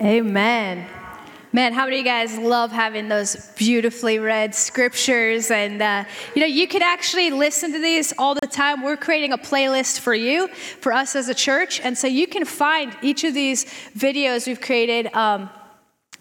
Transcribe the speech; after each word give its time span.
Amen. 0.00 0.86
Man, 1.52 1.72
how 1.72 1.84
many 1.84 2.00
of 2.00 2.04
you 2.04 2.04
guys 2.04 2.36
love 2.36 2.70
having 2.70 3.08
those 3.08 3.34
beautifully 3.56 4.18
read 4.18 4.54
scriptures? 4.54 5.50
And, 5.50 5.80
uh, 5.80 6.04
you 6.34 6.42
know, 6.42 6.46
you 6.46 6.68
could 6.68 6.82
actually 6.82 7.30
listen 7.30 7.72
to 7.72 7.78
these 7.78 8.12
all 8.18 8.34
the 8.34 8.46
time. 8.46 8.82
We're 8.82 8.98
creating 8.98 9.32
a 9.32 9.38
playlist 9.38 10.00
for 10.00 10.14
you, 10.14 10.48
for 10.48 10.92
us 10.92 11.16
as 11.16 11.30
a 11.30 11.34
church. 11.34 11.80
And 11.80 11.96
so 11.96 12.08
you 12.08 12.26
can 12.26 12.44
find 12.44 12.94
each 13.00 13.24
of 13.24 13.32
these 13.32 13.64
videos 13.96 14.46
we've 14.46 14.60
created. 14.60 15.06
Um, 15.14 15.48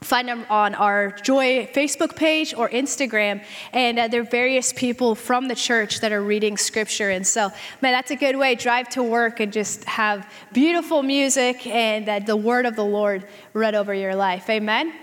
find 0.06 0.28
them 0.28 0.46
on 0.50 0.76
our 0.76 1.12
Joy 1.12 1.68
Facebook 1.74 2.16
page 2.16 2.54
or 2.54 2.70
Instagram. 2.70 3.44
And 3.74 3.98
uh, 3.98 4.08
there 4.08 4.22
are 4.22 4.24
various 4.24 4.72
people 4.72 5.16
from 5.16 5.48
the 5.48 5.56
church 5.56 6.00
that 6.02 6.12
are 6.12 6.22
reading 6.22 6.58
scripture. 6.58 7.10
And 7.10 7.26
so, 7.26 7.50
man, 7.82 7.92
that's 7.94 8.12
a 8.12 8.16
good 8.16 8.38
way. 8.38 8.56
Drive 8.56 8.90
to 8.90 9.04
work 9.04 9.40
and 9.40 9.52
just 9.52 9.84
have 9.86 10.32
beautiful 10.54 11.02
music 11.02 11.66
and 11.66 12.08
uh, 12.08 12.20
the 12.20 12.38
word 12.38 12.66
of 12.66 12.76
the 12.76 12.86
Lord 12.86 13.26
read 13.54 13.76
over 13.76 13.94
your 13.94 14.16
life. 14.16 14.50
Amen. 14.50 14.94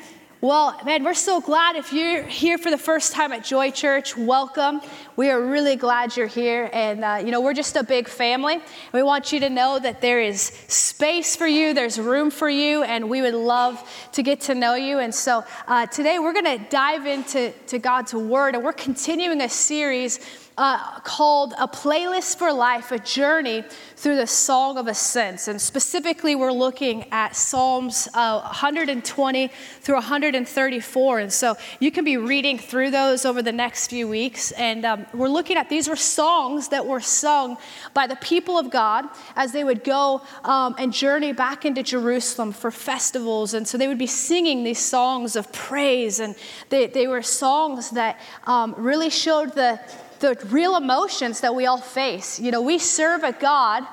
Well, 0.43 0.77
man, 0.85 1.05
we're 1.05 1.14
so 1.14 1.41
glad 1.41 1.77
if 1.77 1.93
you're 1.93 2.25
here 2.25 2.59
for 2.59 2.69
the 2.69 2.77
first 2.77 3.13
time 3.13 3.31
at 3.31 3.45
Joy 3.45 3.71
Church, 3.71 4.17
welcome. 4.17 4.81
We 5.14 5.31
are 5.31 5.41
really 5.41 5.77
glad 5.77 6.17
you're 6.17 6.27
here. 6.27 6.69
And, 6.73 7.05
uh, 7.05 7.23
you 7.25 7.31
know, 7.31 7.41
we're 7.41 7.55
just 7.55 7.77
a 7.77 7.85
big 7.85 8.09
family. 8.09 8.59
We 8.93 9.05
want 9.05 9.33
you 9.33 9.39
to 9.39 9.49
know 9.49 9.79
that 9.79 10.00
there 10.00 10.21
is 10.21 10.41
space 10.67 11.36
for 11.36 11.47
you, 11.47 11.75
there's 11.75 11.97
room 11.97 12.33
for 12.33 12.50
you, 12.50 12.83
and 12.83 13.09
we 13.09 13.23
would 13.23 13.35
love 13.35 13.89
to 14.14 14.25
get 14.25 14.41
to 14.41 14.57
know 14.57 14.75
you. 14.75 14.99
And 14.99 15.14
so 15.14 15.45
uh, 15.69 15.86
today 15.86 16.19
we're 16.19 16.33
going 16.33 16.59
to 16.59 16.64
dive 16.71 17.07
into 17.07 17.53
to 17.69 17.79
God's 17.79 18.13
Word, 18.13 18.57
and 18.57 18.64
we're 18.64 18.72
continuing 18.72 19.43
a 19.43 19.49
series 19.49 20.19
uh, 20.59 21.01
called 21.01 21.55
A 21.59 21.67
Playlist 21.67 22.37
for 22.39 22.53
Life, 22.53 22.93
a 22.93 22.99
journey 22.99 23.65
through 23.97 24.17
the 24.17 24.27
Song 24.27 24.77
of 24.77 24.87
Ascents. 24.87 25.49
And 25.49 25.61
specifically, 25.61 26.35
we're 26.35 26.53
looking 26.53 27.07
at 27.11 27.35
Psalms 27.35 28.09
uh, 28.15 28.41
120 28.41 29.49
through 29.81 29.95
134. 29.95 31.19
And 31.21 31.33
so 31.33 31.57
you 31.81 31.91
can 31.91 32.05
be 32.05 32.17
reading 32.17 32.59
through 32.59 32.91
those 32.91 33.25
over 33.25 33.42
the 33.42 33.53
next 33.53 33.89
few 33.89 34.09
weeks. 34.09 34.50
And 34.53 34.84
um, 34.84 35.06
we're 35.14 35.28
looking 35.28 35.56
at 35.56 35.69
these 35.69 35.89
were 35.89 35.97
songs 35.97 36.69
that 36.69 36.84
were 36.84 37.00
sung 37.00 37.56
by 37.94 38.06
the 38.06 38.16
people 38.16 38.59
of 38.59 38.70
God 38.70 39.06
as 39.37 39.53
they 39.53 39.64
would 39.64 39.84
go 39.84 40.20
um, 40.44 40.75
and 40.78 40.92
journey 40.92 41.33
back 41.33 41.64
into 41.64 41.83
Jerusalem 41.83 42.53
for 42.53 42.70
festivals. 42.70 43.55
And 43.55 43.66
so 43.66 43.78
they 43.78 43.89
would 43.89 43.98
be 43.98 44.06
singing 44.06 44.64
these 44.64 44.81
songs 44.81 45.37
of 45.37 45.50
praise. 45.53 46.20
And 46.20 46.34
they, 46.69 46.89
they 46.89 47.06
were 47.06 47.22
songs 47.22 47.91
that 47.91 48.20
um, 48.44 48.75
really 48.77 49.11
showed 49.11 49.55
the 49.55 49.81
the 50.23 50.39
real 50.48 50.77
emotions 50.77 51.41
that 51.41 51.55
we 51.55 51.67
all 51.67 51.77
face. 51.77 52.41
You 52.41 52.51
know, 52.51 52.62
we 52.62 52.78
serve 52.78 53.25
a 53.25 53.33
God 53.33 53.84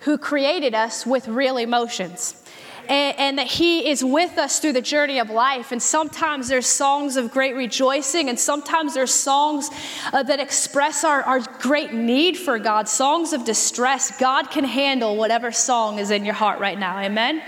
who 0.00 0.16
created 0.18 0.74
us 0.74 1.04
with 1.04 1.26
real 1.26 1.56
emotions. 1.56 2.44
And, 2.88 3.18
and, 3.18 3.38
that 3.38 3.48
He 3.48 3.90
is 3.90 4.02
with 4.02 4.38
us 4.38 4.60
through 4.60 4.72
the 4.72 4.80
journey 4.80 5.18
of 5.18 5.28
life. 5.28 5.72
And 5.72 5.82
sometimes 5.82 6.48
there's 6.48 6.66
songs 6.66 7.18
of 7.18 7.30
great 7.30 7.54
rejoicing, 7.54 8.30
and 8.30 8.40
sometimes 8.40 8.94
there's 8.94 9.12
songs 9.12 9.68
uh, 10.10 10.22
that 10.22 10.40
express 10.40 11.04
our, 11.04 11.22
our 11.22 11.40
great 11.58 11.92
need 11.92 12.38
for 12.38 12.58
God, 12.58 12.88
songs 12.88 13.34
of 13.34 13.44
distress. 13.44 14.18
God 14.18 14.50
can 14.50 14.64
handle 14.64 15.16
whatever 15.16 15.52
song 15.52 15.98
is 15.98 16.10
in 16.10 16.24
your 16.24 16.32
heart 16.32 16.60
right 16.60 16.78
now. 16.78 16.98
Amen. 16.98 17.42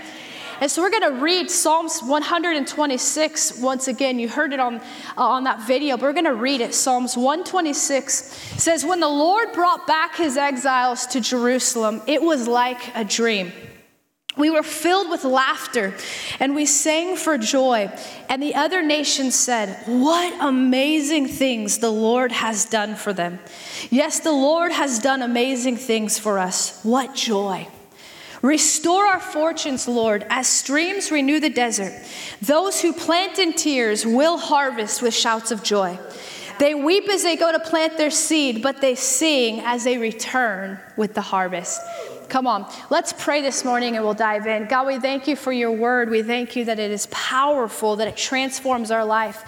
And 0.61 0.69
so 0.69 0.83
we're 0.83 0.91
going 0.91 1.15
to 1.15 1.19
read 1.19 1.49
Psalms 1.49 2.01
126 2.03 3.57
once 3.61 3.87
again. 3.87 4.19
You 4.19 4.29
heard 4.29 4.53
it 4.53 4.59
on, 4.59 4.75
uh, 4.75 4.81
on 5.17 5.45
that 5.45 5.65
video, 5.65 5.97
but 5.97 6.03
we're 6.03 6.13
going 6.13 6.25
to 6.25 6.35
read 6.35 6.61
it. 6.61 6.75
Psalms 6.75 7.17
126 7.17 8.13
says, 8.61 8.85
When 8.85 8.99
the 8.99 9.09
Lord 9.09 9.53
brought 9.53 9.87
back 9.87 10.17
his 10.17 10.37
exiles 10.37 11.07
to 11.07 11.19
Jerusalem, 11.19 12.03
it 12.05 12.21
was 12.21 12.47
like 12.47 12.95
a 12.95 13.03
dream. 13.03 13.51
We 14.37 14.51
were 14.51 14.61
filled 14.61 15.09
with 15.09 15.23
laughter 15.23 15.95
and 16.39 16.53
we 16.53 16.67
sang 16.67 17.15
for 17.15 17.39
joy. 17.39 17.91
And 18.29 18.41
the 18.41 18.53
other 18.53 18.83
nations 18.83 19.33
said, 19.33 19.83
What 19.87 20.31
amazing 20.39 21.27
things 21.27 21.79
the 21.79 21.89
Lord 21.89 22.31
has 22.31 22.65
done 22.65 22.93
for 22.93 23.13
them. 23.13 23.39
Yes, 23.89 24.19
the 24.19 24.31
Lord 24.31 24.71
has 24.71 24.99
done 24.99 25.23
amazing 25.23 25.77
things 25.77 26.19
for 26.19 26.37
us. 26.37 26.79
What 26.83 27.15
joy! 27.15 27.67
Restore 28.41 29.05
our 29.05 29.19
fortunes, 29.19 29.87
Lord, 29.87 30.25
as 30.29 30.47
streams 30.47 31.11
renew 31.11 31.39
the 31.39 31.49
desert. 31.49 31.93
Those 32.41 32.81
who 32.81 32.91
plant 32.91 33.37
in 33.37 33.53
tears 33.53 34.05
will 34.05 34.37
harvest 34.37 35.01
with 35.01 35.13
shouts 35.13 35.51
of 35.51 35.61
joy. 35.61 35.99
They 36.57 36.75
weep 36.75 37.09
as 37.09 37.23
they 37.23 37.35
go 37.35 37.51
to 37.51 37.59
plant 37.59 37.97
their 37.97 38.11
seed, 38.11 38.61
but 38.61 38.81
they 38.81 38.95
sing 38.95 39.61
as 39.61 39.83
they 39.83 39.97
return 39.97 40.79
with 40.95 41.13
the 41.13 41.21
harvest. 41.21 41.79
Come 42.29 42.47
on, 42.47 42.71
let's 42.89 43.13
pray 43.13 43.41
this 43.41 43.65
morning 43.65 43.95
and 43.95 44.05
we'll 44.05 44.13
dive 44.13 44.47
in. 44.47 44.65
God, 44.67 44.87
we 44.87 44.99
thank 44.99 45.27
you 45.27 45.35
for 45.35 45.51
your 45.51 45.71
word. 45.71 46.09
We 46.09 46.23
thank 46.23 46.55
you 46.55 46.65
that 46.65 46.79
it 46.79 46.89
is 46.89 47.07
powerful, 47.07 47.97
that 47.97 48.07
it 48.07 48.15
transforms 48.15 48.89
our 48.89 49.03
life. 49.03 49.43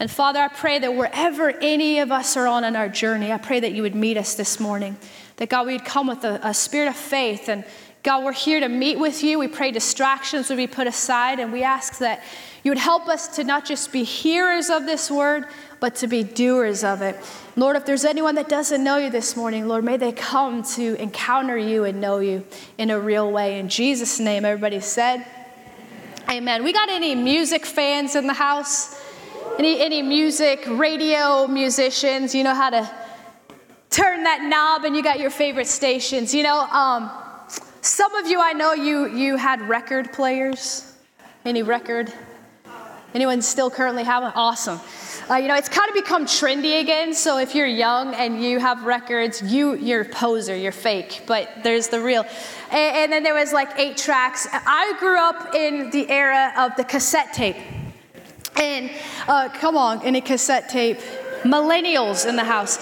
And 0.00 0.10
Father, 0.10 0.40
I 0.40 0.48
pray 0.48 0.80
that 0.80 0.94
wherever 0.94 1.50
any 1.50 2.00
of 2.00 2.10
us 2.10 2.36
are 2.36 2.48
on 2.48 2.64
in 2.64 2.74
our 2.76 2.88
journey, 2.88 3.30
I 3.30 3.38
pray 3.38 3.60
that 3.60 3.72
you 3.72 3.82
would 3.82 3.94
meet 3.94 4.16
us 4.16 4.34
this 4.34 4.58
morning. 4.58 4.96
That 5.36 5.48
God, 5.48 5.66
we'd 5.66 5.84
come 5.84 6.08
with 6.08 6.24
a, 6.24 6.40
a 6.42 6.54
spirit 6.54 6.88
of 6.88 6.96
faith 6.96 7.48
and 7.48 7.64
God, 8.04 8.22
we're 8.22 8.32
here 8.32 8.60
to 8.60 8.68
meet 8.68 8.98
with 8.98 9.24
you. 9.24 9.38
We 9.38 9.48
pray 9.48 9.70
distractions 9.70 10.50
would 10.50 10.58
be 10.58 10.66
put 10.66 10.86
aside, 10.86 11.40
and 11.40 11.50
we 11.50 11.62
ask 11.62 12.00
that 12.00 12.22
you 12.62 12.70
would 12.70 12.76
help 12.76 13.08
us 13.08 13.28
to 13.36 13.44
not 13.44 13.64
just 13.64 13.92
be 13.92 14.04
hearers 14.04 14.68
of 14.68 14.84
this 14.84 15.10
word, 15.10 15.46
but 15.80 15.94
to 15.96 16.06
be 16.06 16.22
doers 16.22 16.84
of 16.84 17.00
it. 17.00 17.16
Lord, 17.56 17.76
if 17.76 17.86
there's 17.86 18.04
anyone 18.04 18.34
that 18.34 18.46
doesn't 18.46 18.84
know 18.84 18.98
you 18.98 19.08
this 19.08 19.36
morning, 19.36 19.66
Lord, 19.68 19.84
may 19.84 19.96
they 19.96 20.12
come 20.12 20.62
to 20.74 21.00
encounter 21.00 21.56
you 21.56 21.84
and 21.84 21.98
know 22.02 22.18
you 22.18 22.44
in 22.76 22.90
a 22.90 23.00
real 23.00 23.32
way. 23.32 23.58
In 23.58 23.70
Jesus' 23.70 24.20
name, 24.20 24.44
everybody 24.44 24.80
said, 24.80 25.24
Amen. 26.28 26.62
We 26.62 26.74
got 26.74 26.90
any 26.90 27.14
music 27.14 27.64
fans 27.64 28.16
in 28.16 28.26
the 28.26 28.34
house? 28.34 29.00
Any, 29.58 29.80
any 29.80 30.02
music, 30.02 30.62
radio 30.68 31.46
musicians? 31.46 32.34
You 32.34 32.44
know 32.44 32.54
how 32.54 32.68
to 32.68 32.90
turn 33.88 34.24
that 34.24 34.42
knob 34.42 34.84
and 34.84 34.94
you 34.94 35.02
got 35.02 35.18
your 35.18 35.30
favorite 35.30 35.68
stations. 35.68 36.34
You 36.34 36.42
know, 36.42 36.60
um, 36.60 37.10
some 37.84 38.14
of 38.14 38.26
you, 38.26 38.40
I 38.40 38.52
know 38.52 38.72
you, 38.72 39.06
you 39.08 39.36
had 39.36 39.60
record 39.62 40.12
players. 40.12 40.92
Any 41.44 41.62
record? 41.62 42.12
Anyone 43.12 43.42
still 43.42 43.70
currently 43.70 44.02
have 44.04 44.22
one? 44.22 44.32
Awesome. 44.34 44.80
Uh, 45.30 45.36
you 45.36 45.48
know, 45.48 45.54
it's 45.54 45.68
kind 45.68 45.88
of 45.88 45.94
become 45.94 46.24
trendy 46.24 46.80
again. 46.80 47.14
So 47.14 47.38
if 47.38 47.54
you're 47.54 47.66
young 47.66 48.14
and 48.14 48.42
you 48.42 48.58
have 48.58 48.84
records, 48.84 49.40
you 49.40 49.74
you're 49.74 50.04
poser, 50.04 50.56
you're 50.56 50.72
fake. 50.72 51.22
But 51.26 51.48
there's 51.62 51.88
the 51.88 52.00
real. 52.00 52.24
And, 52.70 52.96
and 52.96 53.12
then 53.12 53.22
there 53.22 53.34
was 53.34 53.52
like 53.52 53.78
eight 53.78 53.96
tracks. 53.96 54.48
I 54.50 54.94
grew 54.98 55.18
up 55.18 55.54
in 55.54 55.90
the 55.90 56.10
era 56.10 56.52
of 56.56 56.74
the 56.76 56.84
cassette 56.84 57.32
tape. 57.34 57.56
And 58.56 58.90
uh, 59.28 59.48
come 59.50 59.76
on, 59.76 60.02
any 60.04 60.20
cassette 60.20 60.68
tape? 60.68 60.98
Millennials 61.42 62.26
in 62.26 62.36
the 62.36 62.44
house. 62.44 62.78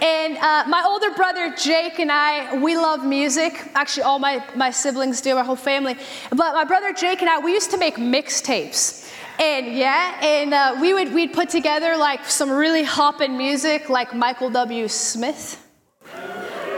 And 0.00 0.38
uh, 0.38 0.64
my 0.66 0.82
older 0.86 1.10
brother 1.10 1.54
Jake 1.56 1.98
and 1.98 2.10
I, 2.10 2.56
we 2.58 2.76
love 2.76 3.04
music. 3.04 3.68
Actually, 3.74 4.04
all 4.04 4.18
my, 4.18 4.42
my 4.56 4.70
siblings 4.70 5.20
do, 5.20 5.36
our 5.36 5.44
whole 5.44 5.56
family. 5.56 5.96
But 6.30 6.54
my 6.54 6.64
brother 6.64 6.92
Jake 6.92 7.20
and 7.20 7.28
I, 7.28 7.38
we 7.38 7.52
used 7.52 7.70
to 7.72 7.76
make 7.76 7.96
mixtapes. 7.96 9.12
And 9.38 9.74
yeah, 9.74 10.18
and 10.22 10.52
uh, 10.52 10.76
we 10.80 10.92
would 10.92 11.14
we'd 11.14 11.32
put 11.32 11.48
together 11.48 11.96
like 11.96 12.26
some 12.26 12.50
really 12.50 12.82
hopping 12.82 13.38
music, 13.38 13.88
like 13.88 14.14
Michael 14.14 14.50
W. 14.50 14.86
Smith. 14.86 15.66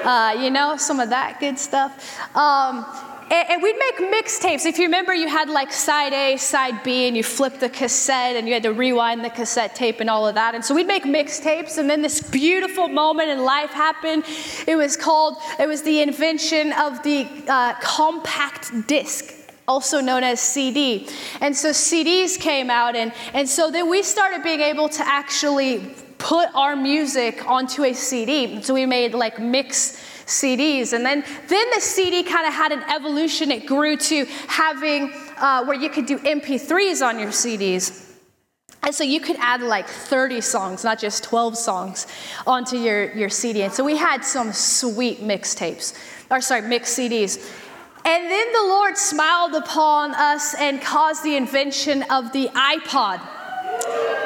Uh, 0.04 0.36
you 0.38 0.50
know, 0.50 0.76
some 0.76 1.00
of 1.00 1.10
that 1.10 1.38
good 1.40 1.58
stuff. 1.58 2.20
Um, 2.36 2.84
and, 3.32 3.50
and 3.50 3.62
we'd 3.62 3.76
make 3.78 3.96
mixtapes. 4.12 4.66
If 4.66 4.78
you 4.78 4.84
remember, 4.84 5.14
you 5.14 5.26
had 5.26 5.48
like 5.48 5.72
side 5.72 6.12
A, 6.12 6.36
side 6.36 6.82
B, 6.84 7.08
and 7.08 7.16
you 7.16 7.24
flipped 7.24 7.60
the 7.60 7.68
cassette 7.68 8.36
and 8.36 8.46
you 8.46 8.52
had 8.52 8.62
to 8.64 8.72
rewind 8.72 9.24
the 9.24 9.30
cassette 9.30 9.74
tape 9.74 10.00
and 10.00 10.10
all 10.10 10.28
of 10.28 10.34
that. 10.34 10.54
And 10.54 10.64
so 10.64 10.74
we'd 10.74 10.86
make 10.86 11.04
mixtapes, 11.04 11.78
and 11.78 11.88
then 11.88 12.02
this 12.02 12.20
beautiful 12.20 12.88
moment 12.88 13.30
in 13.30 13.42
life 13.42 13.70
happened. 13.70 14.24
It 14.68 14.76
was 14.76 14.96
called, 14.96 15.38
it 15.58 15.66
was 15.66 15.82
the 15.82 16.02
invention 16.02 16.72
of 16.74 17.02
the 17.02 17.26
uh, 17.48 17.74
compact 17.80 18.86
disc 18.86 19.34
also 19.68 20.00
known 20.00 20.24
as 20.24 20.40
CD. 20.40 21.08
And 21.40 21.56
so 21.56 21.70
CDs 21.70 22.38
came 22.38 22.68
out, 22.68 22.96
and, 22.96 23.12
and 23.32 23.48
so 23.48 23.70
then 23.70 23.88
we 23.88 24.02
started 24.02 24.42
being 24.42 24.60
able 24.60 24.88
to 24.90 25.06
actually 25.06 25.94
put 26.18 26.48
our 26.54 26.76
music 26.76 27.48
onto 27.48 27.84
a 27.84 27.94
CD. 27.94 28.60
So 28.62 28.74
we 28.74 28.86
made 28.86 29.14
like 29.14 29.38
mix 29.38 29.98
CDs. 30.26 30.92
And 30.92 31.04
then, 31.04 31.24
then 31.48 31.66
the 31.74 31.80
CD 31.80 32.22
kind 32.22 32.46
of 32.46 32.54
had 32.54 32.72
an 32.72 32.82
evolution. 32.84 33.50
It 33.50 33.66
grew 33.66 33.96
to 33.96 34.24
having 34.48 35.12
uh, 35.38 35.64
where 35.64 35.76
you 35.76 35.88
could 35.88 36.06
do 36.06 36.18
MP3s 36.18 37.06
on 37.06 37.18
your 37.18 37.30
CDs. 37.30 38.08
And 38.84 38.94
so 38.94 39.04
you 39.04 39.20
could 39.20 39.36
add 39.38 39.62
like 39.62 39.86
30 39.86 40.40
songs, 40.40 40.82
not 40.82 40.98
just 40.98 41.22
12 41.24 41.56
songs, 41.56 42.06
onto 42.46 42.76
your, 42.76 43.12
your 43.14 43.28
CD. 43.28 43.62
And 43.62 43.72
so 43.72 43.84
we 43.84 43.96
had 43.96 44.24
some 44.24 44.52
sweet 44.52 45.20
mixtapes, 45.20 45.96
or 46.30 46.40
sorry, 46.40 46.62
mixed 46.62 46.98
CDs. 46.98 47.38
And 48.04 48.24
then 48.28 48.52
the 48.52 48.62
Lord 48.62 48.98
smiled 48.98 49.54
upon 49.54 50.14
us 50.14 50.54
and 50.54 50.82
caused 50.82 51.22
the 51.22 51.36
invention 51.36 52.02
of 52.10 52.32
the 52.32 52.48
iPod. 52.48 53.20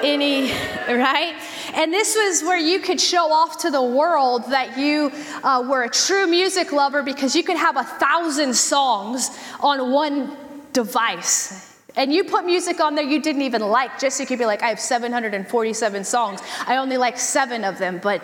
Any, 0.03 0.51
right? 0.89 1.35
And 1.75 1.93
this 1.93 2.17
was 2.17 2.43
where 2.43 2.59
you 2.59 2.79
could 2.81 3.01
show 3.01 3.33
off 3.33 3.63
to 3.63 3.71
the 3.71 3.83
world 3.83 4.45
that 4.51 4.79
you 4.79 5.13
uh, 5.43 5.65
were 5.69 5.85
a 5.85 5.91
true 5.91 6.27
music 6.27 6.73
lover 6.73 7.03
because 7.03 7.37
you 7.37 7.43
could 7.43 7.57
have 7.57 7.77
a 7.77 7.85
thousand 7.85 8.55
songs 8.55 9.31
on 9.61 9.93
one 9.93 10.37
device. 10.73 11.75
And 11.97 12.13
you 12.13 12.25
put 12.25 12.45
music 12.45 12.81
on 12.81 12.95
there 12.95 13.05
you 13.05 13.23
didn't 13.23 13.43
even 13.43 13.63
like, 13.63 13.99
just 13.99 14.19
so 14.19 14.23
you 14.23 14.27
could 14.27 14.39
be 14.39 14.45
like, 14.45 14.63
I 14.63 14.69
have 14.69 14.81
747 14.81 16.05
songs. 16.05 16.41
I 16.67 16.77
only 16.77 16.99
like 16.99 17.19
seven 17.19 17.65
of 17.65 17.79
them, 17.79 18.01
but 18.03 18.23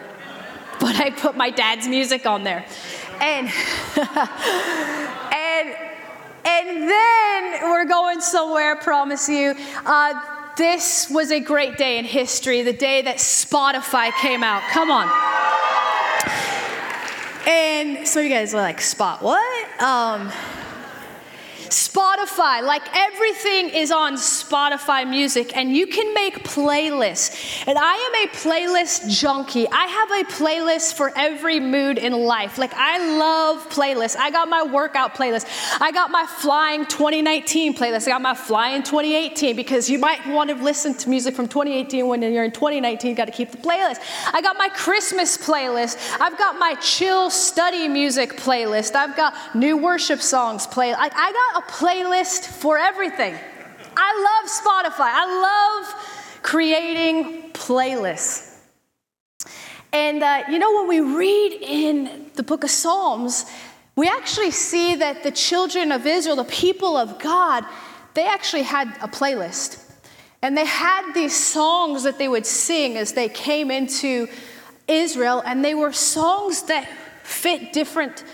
but 0.81 0.97
I 0.97 1.11
put 1.11 1.37
my 1.37 1.51
dad's 1.51 1.87
music 1.87 2.27
on 2.27 2.43
there. 2.43 2.65
And 3.21 3.49
and 5.33 5.77
and 6.45 6.89
then 6.89 7.71
we're 7.71 7.85
going 7.85 8.21
somewhere, 8.21 8.77
I 8.77 8.83
promise 8.83 9.29
you. 9.29 9.55
Uh, 9.87 10.32
this 10.57 11.09
was 11.11 11.31
a 11.31 11.41
great 11.41 11.77
day 11.77 11.99
in 11.99 12.05
history, 12.05 12.63
the 12.63 12.73
day 12.73 13.03
that 13.03 13.17
Spotify 13.17 14.13
came 14.21 14.43
out. 14.43 14.63
Come 14.71 14.91
on. 14.91 15.09
And 17.47 18.07
some 18.07 18.21
of 18.21 18.25
you 18.25 18.31
guys 18.31 18.55
are 18.55 18.61
like, 18.61 18.81
Spot 18.81 19.23
what? 19.23 19.83
Um, 19.83 20.31
Spotify, 21.73 22.63
like 22.63 22.83
everything 22.95 23.71
is 23.71 23.91
on 23.91 24.15
Spotify 24.15 25.09
music, 25.09 25.57
and 25.57 25.75
you 25.75 25.87
can 25.87 26.13
make 26.13 26.45
playlists. 26.45 27.67
And 27.67 27.79
I 27.79 27.95
am 27.95 28.29
a 28.29 28.31
playlist 28.33 29.09
junkie. 29.09 29.67
I 29.69 29.87
have 29.87 30.11
a 30.11 30.25
playlist 30.31 30.95
for 30.95 31.11
every 31.17 31.61
mood 31.61 31.97
in 31.97 32.13
life. 32.13 32.59
Like, 32.59 32.75
I 32.75 33.17
love 33.17 33.71
playlists. 33.71 34.17
I 34.19 34.31
got 34.31 34.51
my 34.51 34.63
workout 34.63 35.15
playlist, 35.15 35.47
I 35.81 35.93
got 35.93 36.11
my 36.11 36.27
flying 36.27 36.85
2019 36.85 37.75
playlist, 37.75 38.07
I 38.07 38.11
got 38.11 38.23
my 38.23 38.35
flying 38.35 38.83
2018 38.83 39.57
because 39.57 39.89
you 39.89 39.99
might 39.99 40.27
want 40.27 40.51
to 40.51 40.57
listen 40.57 40.95
to 40.95 41.09
music 41.09 41.35
from 41.35 41.49
2018 41.49 42.07
when 42.07 42.21
you're 42.21 42.45
in 42.45 42.53
2019, 42.53 43.11
you 43.11 43.17
got 43.17 43.25
to 43.25 43.33
keep 43.33 43.51
the 43.51 43.57
playlist. 43.57 44.01
I 44.33 44.43
got 44.43 44.59
my 44.59 44.69
Christmas 44.69 45.39
playlist, 45.39 45.97
I've 46.21 46.37
got 46.37 46.59
my 46.59 46.75
chill 46.83 47.31
study 47.31 47.89
music 47.89 48.37
playlist, 48.37 48.95
I've 48.95 49.17
got 49.17 49.35
new 49.55 49.79
worship 49.79 50.21
songs 50.21 50.67
play. 50.67 50.93
Like, 50.93 51.13
I 51.17 51.33
got 51.33 51.62
a 51.62 51.62
playlist 51.69 52.47
for 52.47 52.79
everything. 52.79 53.35
I 53.97 54.41
love 54.43 54.51
Spotify. 54.51 55.11
I 55.13 55.85
love 55.85 56.43
creating 56.43 57.53
playlists. 57.53 58.59
And 59.93 60.23
uh, 60.23 60.45
you 60.49 60.59
know, 60.59 60.73
when 60.81 60.89
we 60.89 61.01
read 61.01 61.53
in 61.61 62.31
the 62.35 62.43
book 62.43 62.65
of 62.65 62.71
Psalms, 62.71 63.45
we 63.95 64.09
actually 64.09 64.51
see 64.51 64.95
that 64.97 65.23
the 65.23 65.31
children 65.31 65.93
of 65.93 66.07
Israel, 66.07 66.37
the 66.37 66.45
people 66.45 66.97
of 66.97 67.19
God, 67.19 67.65
they 68.15 68.27
actually 68.27 68.63
had 68.63 68.89
a 69.03 69.09
playlist. 69.09 69.79
And 70.41 70.57
they 70.57 70.65
had 70.65 71.13
these 71.13 71.37
songs 71.37 72.03
that 72.03 72.19
they 72.19 72.27
would 72.27 72.47
sing 72.47 72.97
as 72.97 73.13
they 73.13 73.29
came 73.29 73.71
into 73.71 74.29
Israel, 74.89 75.43
and 75.45 75.65
they 75.65 75.75
were 75.75 75.93
songs 75.93 76.63
that 76.65 76.89
fit 77.23 77.73
different 77.73 78.25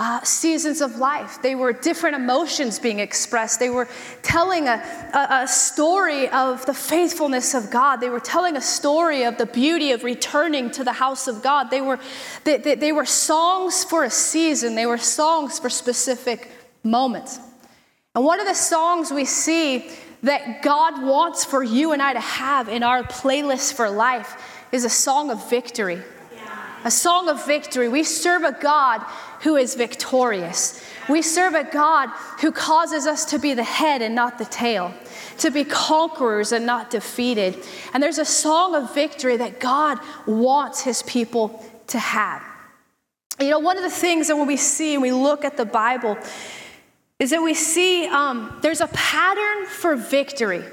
uh, 0.00 0.22
seasons 0.22 0.80
of 0.80 0.96
life. 0.96 1.42
They 1.42 1.54
were 1.54 1.74
different 1.74 2.16
emotions 2.16 2.78
being 2.78 3.00
expressed. 3.00 3.60
They 3.60 3.68
were 3.68 3.86
telling 4.22 4.66
a, 4.66 4.82
a, 5.12 5.42
a, 5.42 5.46
story 5.46 6.26
of 6.30 6.64
the 6.64 6.72
faithfulness 6.72 7.52
of 7.52 7.70
God. 7.70 7.96
They 7.96 8.08
were 8.08 8.18
telling 8.18 8.56
a 8.56 8.62
story 8.62 9.24
of 9.24 9.36
the 9.36 9.44
beauty 9.44 9.92
of 9.92 10.02
returning 10.02 10.70
to 10.70 10.84
the 10.84 10.94
house 10.94 11.28
of 11.28 11.42
God. 11.42 11.70
They 11.70 11.82
were, 11.82 12.00
they, 12.44 12.56
they, 12.56 12.76
they 12.76 12.92
were 12.92 13.04
songs 13.04 13.84
for 13.84 14.02
a 14.04 14.10
season, 14.10 14.74
they 14.74 14.86
were 14.86 14.96
songs 14.96 15.58
for 15.58 15.68
specific 15.68 16.50
moments. 16.82 17.38
And 18.14 18.24
one 18.24 18.40
of 18.40 18.46
the 18.46 18.54
songs 18.54 19.10
we 19.10 19.26
see 19.26 19.90
that 20.22 20.62
God 20.62 21.02
wants 21.02 21.44
for 21.44 21.62
you 21.62 21.92
and 21.92 22.00
I 22.00 22.14
to 22.14 22.20
have 22.20 22.70
in 22.70 22.82
our 22.82 23.02
playlist 23.02 23.74
for 23.74 23.90
life 23.90 24.66
is 24.72 24.86
a 24.86 24.90
song 24.90 25.30
of 25.30 25.50
victory. 25.50 26.00
A 26.82 26.90
song 26.90 27.28
of 27.28 27.44
victory. 27.44 27.88
We 27.88 28.04
serve 28.04 28.42
a 28.42 28.52
God 28.52 29.04
who 29.40 29.56
is 29.56 29.74
victorious. 29.74 30.84
We 31.08 31.22
serve 31.22 31.54
a 31.54 31.64
God 31.64 32.10
who 32.40 32.52
causes 32.52 33.06
us 33.06 33.24
to 33.26 33.38
be 33.38 33.54
the 33.54 33.64
head 33.64 34.02
and 34.02 34.14
not 34.14 34.38
the 34.38 34.44
tail, 34.44 34.94
to 35.38 35.50
be 35.50 35.64
conquerors 35.64 36.52
and 36.52 36.66
not 36.66 36.90
defeated. 36.90 37.56
And 37.92 38.02
there's 38.02 38.18
a 38.18 38.24
song 38.24 38.74
of 38.74 38.94
victory 38.94 39.36
that 39.38 39.60
God 39.60 39.98
wants 40.26 40.82
his 40.82 41.02
people 41.02 41.64
to 41.88 41.98
have. 41.98 42.42
You 43.40 43.50
know, 43.50 43.58
one 43.58 43.76
of 43.76 43.82
the 43.82 43.90
things 43.90 44.28
that 44.28 44.36
when 44.36 44.46
we 44.46 44.58
see 44.58 44.92
and 44.94 45.02
we 45.02 45.12
look 45.12 45.44
at 45.44 45.56
the 45.56 45.64
Bible 45.64 46.18
is 47.18 47.30
that 47.30 47.42
we 47.42 47.54
see 47.54 48.06
um, 48.06 48.58
there's 48.62 48.80
a 48.80 48.88
pattern 48.88 49.66
for 49.66 49.96
victory 49.96 50.64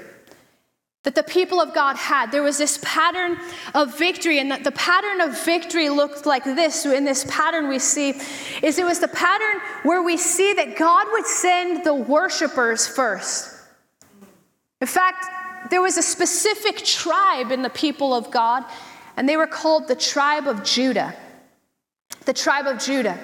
that 1.08 1.14
the 1.14 1.22
people 1.22 1.58
of 1.58 1.72
God 1.72 1.96
had. 1.96 2.30
There 2.30 2.42
was 2.42 2.58
this 2.58 2.78
pattern 2.82 3.38
of 3.74 3.96
victory, 3.96 4.40
and 4.40 4.62
the 4.62 4.72
pattern 4.72 5.22
of 5.22 5.42
victory 5.42 5.88
looked 5.88 6.26
like 6.26 6.44
this. 6.44 6.84
In 6.84 7.06
this 7.06 7.24
pattern, 7.30 7.66
we 7.66 7.78
see 7.78 8.12
is 8.62 8.78
it 8.78 8.84
was 8.84 8.98
the 8.98 9.08
pattern 9.08 9.62
where 9.84 10.02
we 10.02 10.18
see 10.18 10.52
that 10.52 10.76
God 10.76 11.06
would 11.12 11.24
send 11.24 11.82
the 11.82 11.94
worshipers 11.94 12.86
first. 12.86 13.56
In 14.82 14.86
fact, 14.86 15.24
there 15.70 15.80
was 15.80 15.96
a 15.96 16.02
specific 16.02 16.76
tribe 16.84 17.52
in 17.52 17.62
the 17.62 17.70
people 17.70 18.12
of 18.12 18.30
God, 18.30 18.66
and 19.16 19.26
they 19.26 19.38
were 19.38 19.46
called 19.46 19.88
the 19.88 19.96
tribe 19.96 20.46
of 20.46 20.62
Judah. 20.62 21.14
The 22.26 22.34
tribe 22.34 22.66
of 22.66 22.80
Judah. 22.80 23.18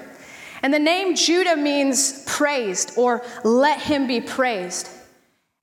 And 0.62 0.72
the 0.72 0.78
name 0.78 1.16
Judah 1.16 1.54
means 1.54 2.24
praised 2.24 2.96
or 2.96 3.22
let 3.44 3.78
him 3.78 4.06
be 4.06 4.22
praised. 4.22 4.88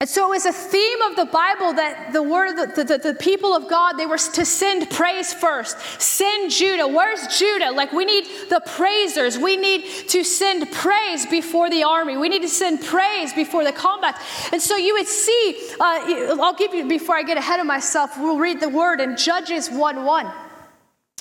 And 0.01 0.09
so 0.09 0.25
it 0.25 0.30
was 0.30 0.48
a 0.48 0.51
theme 0.51 1.01
of 1.03 1.15
the 1.15 1.25
Bible 1.25 1.74
that 1.74 2.12
the 2.12 2.24
word, 2.24 2.56
the, 2.56 2.83
the, 2.83 2.98
the, 2.98 3.13
people 3.13 3.53
of 3.53 3.69
God, 3.69 3.94
they 4.00 4.07
were 4.07 4.18
to 4.18 4.45
send 4.45 4.89
praise 4.89 5.31
first. 5.31 5.80
Send 6.01 6.50
Judah. 6.50 6.88
Where's 6.88 7.27
Judah? 7.38 7.69
Like 7.69 7.94
we 7.94 8.06
need 8.06 8.25
the 8.50 8.63
praisers. 8.65 9.38
We 9.38 9.57
need 9.57 9.86
to 10.09 10.24
send 10.24 10.71
praise 10.71 11.27
before 11.27 11.69
the 11.69 11.83
army. 11.83 12.18
We 12.18 12.30
need 12.30 12.42
to 12.42 12.50
send 12.50 12.81
praise 12.81 13.31
before 13.31 13.63
the 13.63 13.71
combat. 13.71 14.19
And 14.51 14.59
so 14.59 14.75
you 14.75 14.95
would 14.95 15.06
see, 15.06 15.69
uh, 15.80 16.36
I'll 16.42 16.56
give 16.56 16.74
you, 16.74 16.88
before 16.88 17.15
I 17.15 17.21
get 17.21 17.38
ahead 17.38 17.59
of 17.59 17.68
myself, 17.68 18.18
we'll 18.18 18.39
read 18.39 18.59
the 18.59 18.69
word 18.69 19.01
in 19.01 19.18
Judges 19.18 19.69
1 19.69 20.03
1. 20.03 20.31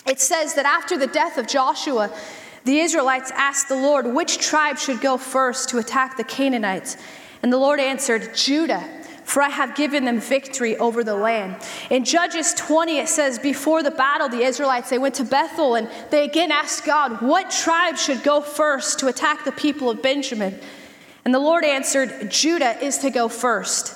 It 0.06 0.21
says 0.21 0.55
that 0.55 0.65
after 0.65 0.97
the 0.97 1.06
death 1.06 1.37
of 1.37 1.47
Joshua, 1.47 2.11
the 2.65 2.79
Israelites 2.79 3.31
asked 3.35 3.69
the 3.69 3.77
Lord 3.77 4.06
which 4.06 4.38
tribe 4.38 4.79
should 4.79 5.03
go 5.03 5.19
first 5.19 5.69
to 5.69 5.77
attack 5.77 6.17
the 6.17 6.25
Canaanites. 6.25 6.97
And 7.42 7.52
the 7.52 7.58
Lord 7.58 7.81
answered, 7.81 8.34
Judah, 8.34 8.84
for 9.25 9.42
I 9.42 9.48
have 9.48 9.76
given 9.76 10.04
them 10.04 10.20
victory 10.20 10.76
over 10.76 11.04
the 11.04 11.14
land. 11.14 11.56
In 11.88 12.04
Judges 12.04 12.52
20, 12.54 12.98
it 12.98 13.08
says, 13.08 13.38
Before 13.38 13.82
the 13.82 13.90
battle, 13.90 14.28
the 14.28 14.42
Israelites, 14.42 14.90
they 14.90 14.98
went 14.98 15.14
to 15.16 15.25
Bethel 15.25 15.76
and 15.76 15.88
they 16.10 16.25
again 16.25 16.50
asked 16.50 16.84
God, 16.84 17.22
What 17.22 17.50
tribe 17.50 17.96
should 17.96 18.22
go 18.22 18.40
first 18.40 18.98
to 18.98 19.06
attack 19.06 19.44
the 19.44 19.52
people 19.52 19.88
of 19.88 20.02
Benjamin? 20.02 20.58
And 21.25 21.32
the 21.32 21.38
Lord 21.38 21.64
answered, 21.64 22.31
Judah 22.31 22.76
is 22.84 22.98
to 22.98 23.10
go 23.10 23.28
first. 23.28 23.94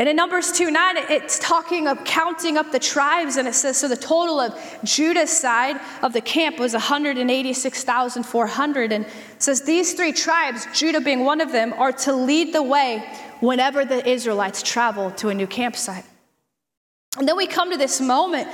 And 0.00 0.08
in 0.08 0.16
Numbers 0.16 0.50
2 0.52 0.70
9, 0.70 0.96
it's 1.10 1.38
talking 1.38 1.86
of 1.86 2.02
counting 2.04 2.56
up 2.56 2.72
the 2.72 2.78
tribes, 2.78 3.36
and 3.36 3.46
it 3.46 3.52
says, 3.52 3.76
so 3.76 3.86
the 3.86 3.98
total 3.98 4.40
of 4.40 4.58
Judah's 4.82 5.30
side 5.30 5.78
of 6.02 6.14
the 6.14 6.22
camp 6.22 6.58
was 6.58 6.72
186,400. 6.72 8.92
And 8.92 9.04
says, 9.36 9.60
these 9.60 9.92
three 9.92 10.12
tribes, 10.12 10.66
Judah 10.72 11.02
being 11.02 11.26
one 11.26 11.42
of 11.42 11.52
them, 11.52 11.74
are 11.74 11.92
to 11.92 12.14
lead 12.14 12.54
the 12.54 12.62
way 12.62 13.06
whenever 13.40 13.84
the 13.84 14.08
Israelites 14.08 14.62
travel 14.62 15.10
to 15.10 15.28
a 15.28 15.34
new 15.34 15.46
campsite. 15.46 16.06
And 17.18 17.28
then 17.28 17.36
we 17.36 17.46
come 17.46 17.70
to 17.70 17.76
this 17.76 18.00
moment, 18.00 18.48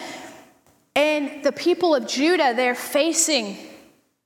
and 0.96 1.44
the 1.44 1.52
people 1.52 1.94
of 1.94 2.08
Judah, 2.08 2.54
they're 2.56 2.74
facing 2.74 3.56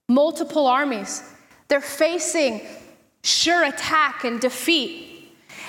multiple 0.09 0.67
armies, 0.67 1.23
they're 1.69 1.83
facing 1.83 2.63
sure 3.23 3.63
attack 3.63 4.25
and 4.25 4.41
defeat. 4.41 5.10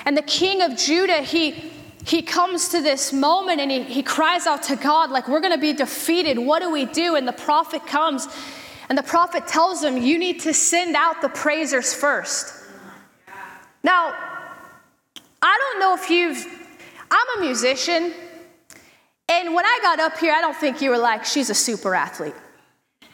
And 0.04 0.16
the 0.16 0.22
king 0.22 0.62
of 0.62 0.76
Judah, 0.76 1.22
he 1.22 1.70
he 2.04 2.22
comes 2.22 2.68
to 2.70 2.80
this 2.80 3.12
moment 3.12 3.60
and 3.60 3.70
he, 3.70 3.84
he 3.84 4.02
cries 4.02 4.46
out 4.46 4.64
to 4.64 4.76
God, 4.76 5.10
like, 5.10 5.28
we're 5.28 5.40
going 5.40 5.52
to 5.52 5.60
be 5.60 5.72
defeated. 5.72 6.36
What 6.36 6.60
do 6.60 6.70
we 6.70 6.84
do? 6.84 7.14
And 7.14 7.28
the 7.28 7.32
prophet 7.32 7.86
comes 7.86 8.26
and 8.88 8.98
the 8.98 9.02
prophet 9.02 9.46
tells 9.46 9.82
him, 9.82 9.96
You 9.96 10.18
need 10.18 10.40
to 10.40 10.52
send 10.52 10.96
out 10.96 11.22
the 11.22 11.28
praisers 11.28 11.94
first. 11.94 12.52
Now, 13.84 14.14
I 15.40 15.58
don't 15.58 15.80
know 15.80 15.94
if 15.94 16.10
you've, 16.10 16.44
I'm 17.10 17.38
a 17.38 17.44
musician, 17.44 18.12
and 19.28 19.54
when 19.54 19.64
I 19.64 19.78
got 19.82 19.98
up 19.98 20.18
here, 20.18 20.32
I 20.32 20.40
don't 20.40 20.56
think 20.56 20.82
you 20.82 20.90
were 20.90 20.98
like, 20.98 21.24
She's 21.24 21.50
a 21.50 21.54
super 21.54 21.94
athlete. 21.94 22.34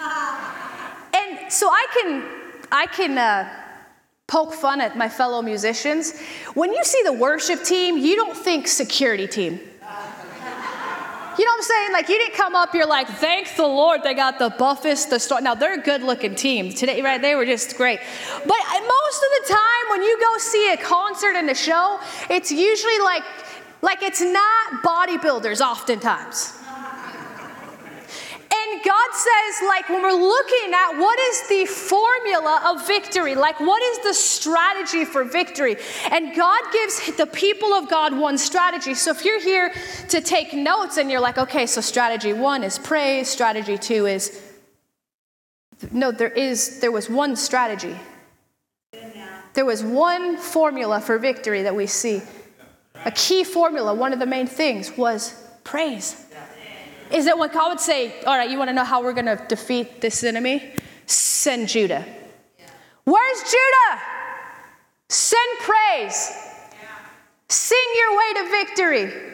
And 0.01 1.53
so 1.53 1.69
I 1.69 1.87
can, 1.93 2.25
I 2.73 2.87
can, 2.87 3.19
uh, 3.19 3.68
poke 4.29 4.53
fun 4.53 4.81
at 4.81 4.97
my 4.97 5.09
fellow 5.09 5.43
musicians. 5.43 6.17
When 6.55 6.73
you 6.73 6.85
see 6.85 7.03
the 7.03 7.15
worship 7.15 7.65
team, 7.65 7.99
you 7.99 8.15
don't 8.15 8.37
think 8.37 8.69
security 8.69 9.27
team. 9.27 9.59
You 11.39 11.45
know 11.45 11.53
what 11.53 11.59
I'm 11.59 11.63
saying? 11.63 11.93
Like 11.93 12.09
you 12.09 12.19
didn't 12.19 12.35
come 12.35 12.57
up, 12.57 12.75
you're 12.75 12.87
like, 12.87 13.07
thank 13.07 13.55
the 13.55 13.67
Lord 13.67 14.03
they 14.03 14.13
got 14.13 14.41
the 14.41 14.51
buffest, 14.51 15.11
the 15.11 15.21
store. 15.21 15.41
Now 15.41 15.55
they're 15.55 15.79
a 15.79 15.83
good 15.83 16.03
looking 16.03 16.35
team. 16.35 16.73
Today, 16.73 17.01
right? 17.01 17.23
They 17.23 17.37
were 17.37 17.47
just 17.47 17.77
great. 17.77 18.01
But 18.45 18.59
uh, 18.59 18.81
most 18.81 19.23
of 19.23 19.31
the 19.39 19.55
time 19.55 19.91
when 19.91 20.03
you 20.03 20.19
go 20.21 20.39
see 20.39 20.73
a 20.73 20.77
concert 20.77 21.37
and 21.37 21.49
a 21.49 21.55
show, 21.55 22.01
it's 22.29 22.51
usually 22.51 22.99
like, 22.99 23.23
like 23.83 24.03
it's 24.03 24.21
not 24.21 24.83
bodybuilders 24.83 25.61
oftentimes. 25.61 26.58
God 28.85 29.11
says, 29.13 29.69
like, 29.69 29.89
when 29.89 30.03
we're 30.03 30.13
looking 30.13 30.73
at 30.73 30.99
what 30.99 31.19
is 31.19 31.49
the 31.49 31.67
formula 31.67 32.63
of 32.67 32.87
victory, 32.87 33.35
like, 33.35 33.61
what 33.61 33.83
is 33.83 33.99
the 34.01 34.15
strategy 34.15 35.05
for 35.05 35.25
victory? 35.25 35.77
And 36.11 36.35
God 36.35 36.61
gives 36.73 37.17
the 37.17 37.27
people 37.27 37.73
of 37.75 37.89
God 37.89 38.17
one 38.17 38.39
strategy. 38.39 38.95
So 38.95 39.11
if 39.11 39.25
you're 39.25 39.41
here 39.41 39.73
to 40.09 40.21
take 40.21 40.53
notes 40.53 40.97
and 40.97 41.11
you're 41.11 41.21
like, 41.21 41.39
okay, 41.39 41.67
so 41.67 41.81
strategy 41.81 42.33
one 42.33 42.63
is 42.63 42.79
praise, 42.79 43.29
strategy 43.29 43.79
two 43.79 44.07
is 44.07 44.45
no, 45.93 46.11
there 46.11 46.29
is 46.29 46.81
there 46.81 46.91
was 46.91 47.09
one 47.09 47.37
strategy. 47.37 47.97
There 49.55 49.65
was 49.65 49.83
one 49.83 50.37
formula 50.37 51.01
for 51.01 51.19
victory 51.19 51.63
that 51.63 51.75
we 51.75 51.87
see. 51.87 52.23
A 53.05 53.11
key 53.11 53.45
formula, 53.45 53.95
one 53.95 54.13
of 54.13 54.19
the 54.19 54.27
main 54.27 54.47
things 54.47 54.97
was 54.97 55.35
praise. 55.65 56.28
Is 57.11 57.25
that 57.25 57.39
when 57.39 57.51
God 57.51 57.71
would 57.71 57.81
say, 57.81 58.21
All 58.23 58.37
right, 58.37 58.51
you 58.51 58.59
want 58.59 58.69
to 58.69 58.75
know 58.75 58.85
how 58.85 59.03
we're 59.03 59.13
going 59.13 59.27
to 59.27 59.43
defeat 59.49 60.01
this 60.01 60.23
enemy? 60.25 60.75
Send 61.07 61.69
Judah. 61.69 62.05
Where's 63.05 63.43
Judah? 63.43 64.03
Send 65.09 65.59
praise. 65.61 66.49
Sing 67.49 67.79
your 67.97 68.19
way 68.19 68.33
to 68.35 68.51
victory. 68.51 69.28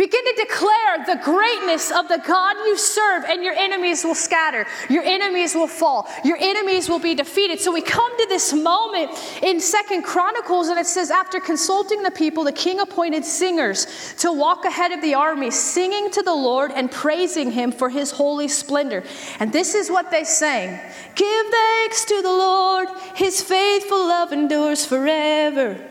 Begin 0.00 0.24
to 0.24 0.34
declare 0.48 1.04
the 1.04 1.20
greatness 1.22 1.90
of 1.90 2.08
the 2.08 2.22
God 2.26 2.56
you 2.64 2.78
serve, 2.78 3.24
and 3.24 3.44
your 3.44 3.52
enemies 3.52 4.02
will 4.02 4.14
scatter. 4.14 4.66
Your 4.88 5.02
enemies 5.02 5.54
will 5.54 5.66
fall. 5.66 6.08
Your 6.24 6.38
enemies 6.40 6.88
will 6.88 6.98
be 6.98 7.14
defeated. 7.14 7.60
So 7.60 7.70
we 7.70 7.82
come 7.82 8.10
to 8.16 8.26
this 8.26 8.54
moment 8.54 9.10
in 9.42 9.60
Second 9.60 10.04
Chronicles, 10.04 10.68
and 10.68 10.78
it 10.78 10.86
says, 10.86 11.10
After 11.10 11.38
consulting 11.38 12.02
the 12.02 12.10
people, 12.10 12.44
the 12.44 12.52
king 12.52 12.80
appointed 12.80 13.26
singers 13.26 14.14
to 14.20 14.32
walk 14.32 14.64
ahead 14.64 14.90
of 14.92 15.02
the 15.02 15.12
army, 15.12 15.50
singing 15.50 16.10
to 16.12 16.22
the 16.22 16.32
Lord 16.32 16.70
and 16.74 16.90
praising 16.90 17.50
him 17.50 17.70
for 17.70 17.90
his 17.90 18.10
holy 18.10 18.48
splendor. 18.48 19.04
And 19.38 19.52
this 19.52 19.74
is 19.74 19.90
what 19.90 20.10
they 20.10 20.24
sang 20.24 20.80
Give 21.14 21.46
thanks 21.50 22.06
to 22.06 22.22
the 22.22 22.32
Lord, 22.32 22.88
his 23.16 23.42
faithful 23.42 24.08
love 24.08 24.32
endures 24.32 24.86
forever. 24.86 25.89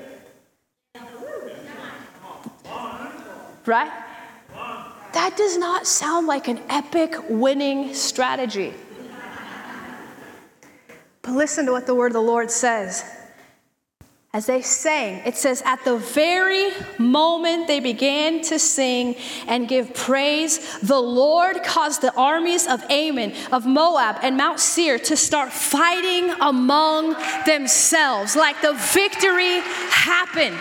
Right? 3.66 3.92
That 5.14 5.36
does 5.38 5.58
not 5.58 5.88
sound 5.88 6.28
like 6.28 6.48
an 6.48 6.60
epic 6.70 7.16
winning 7.30 7.94
strategy. 7.94 8.74
But 11.22 11.32
listen 11.32 11.66
to 11.66 11.72
what 11.72 11.86
the 11.86 11.96
word 11.96 12.08
of 12.08 12.14
the 12.14 12.22
Lord 12.22 12.50
says. 12.52 13.04
As 14.32 14.46
they 14.46 14.62
sang, 14.62 15.24
it 15.26 15.36
says, 15.36 15.64
At 15.66 15.84
the 15.84 15.98
very 15.98 16.70
moment 17.00 17.66
they 17.66 17.80
began 17.80 18.42
to 18.44 18.60
sing 18.60 19.16
and 19.48 19.68
give 19.68 19.96
praise, 19.96 20.80
the 20.82 21.00
Lord 21.00 21.64
caused 21.64 22.02
the 22.02 22.14
armies 22.16 22.68
of 22.68 22.84
Ammon, 22.92 23.34
of 23.52 23.66
Moab, 23.66 24.18
and 24.22 24.38
Mount 24.38 24.60
Seir 24.60 25.00
to 25.00 25.18
start 25.18 25.52
fighting 25.52 26.30
among 26.42 27.16
themselves. 27.48 28.36
Like 28.36 28.62
the 28.62 28.74
victory 28.94 29.62
happened. 29.90 30.60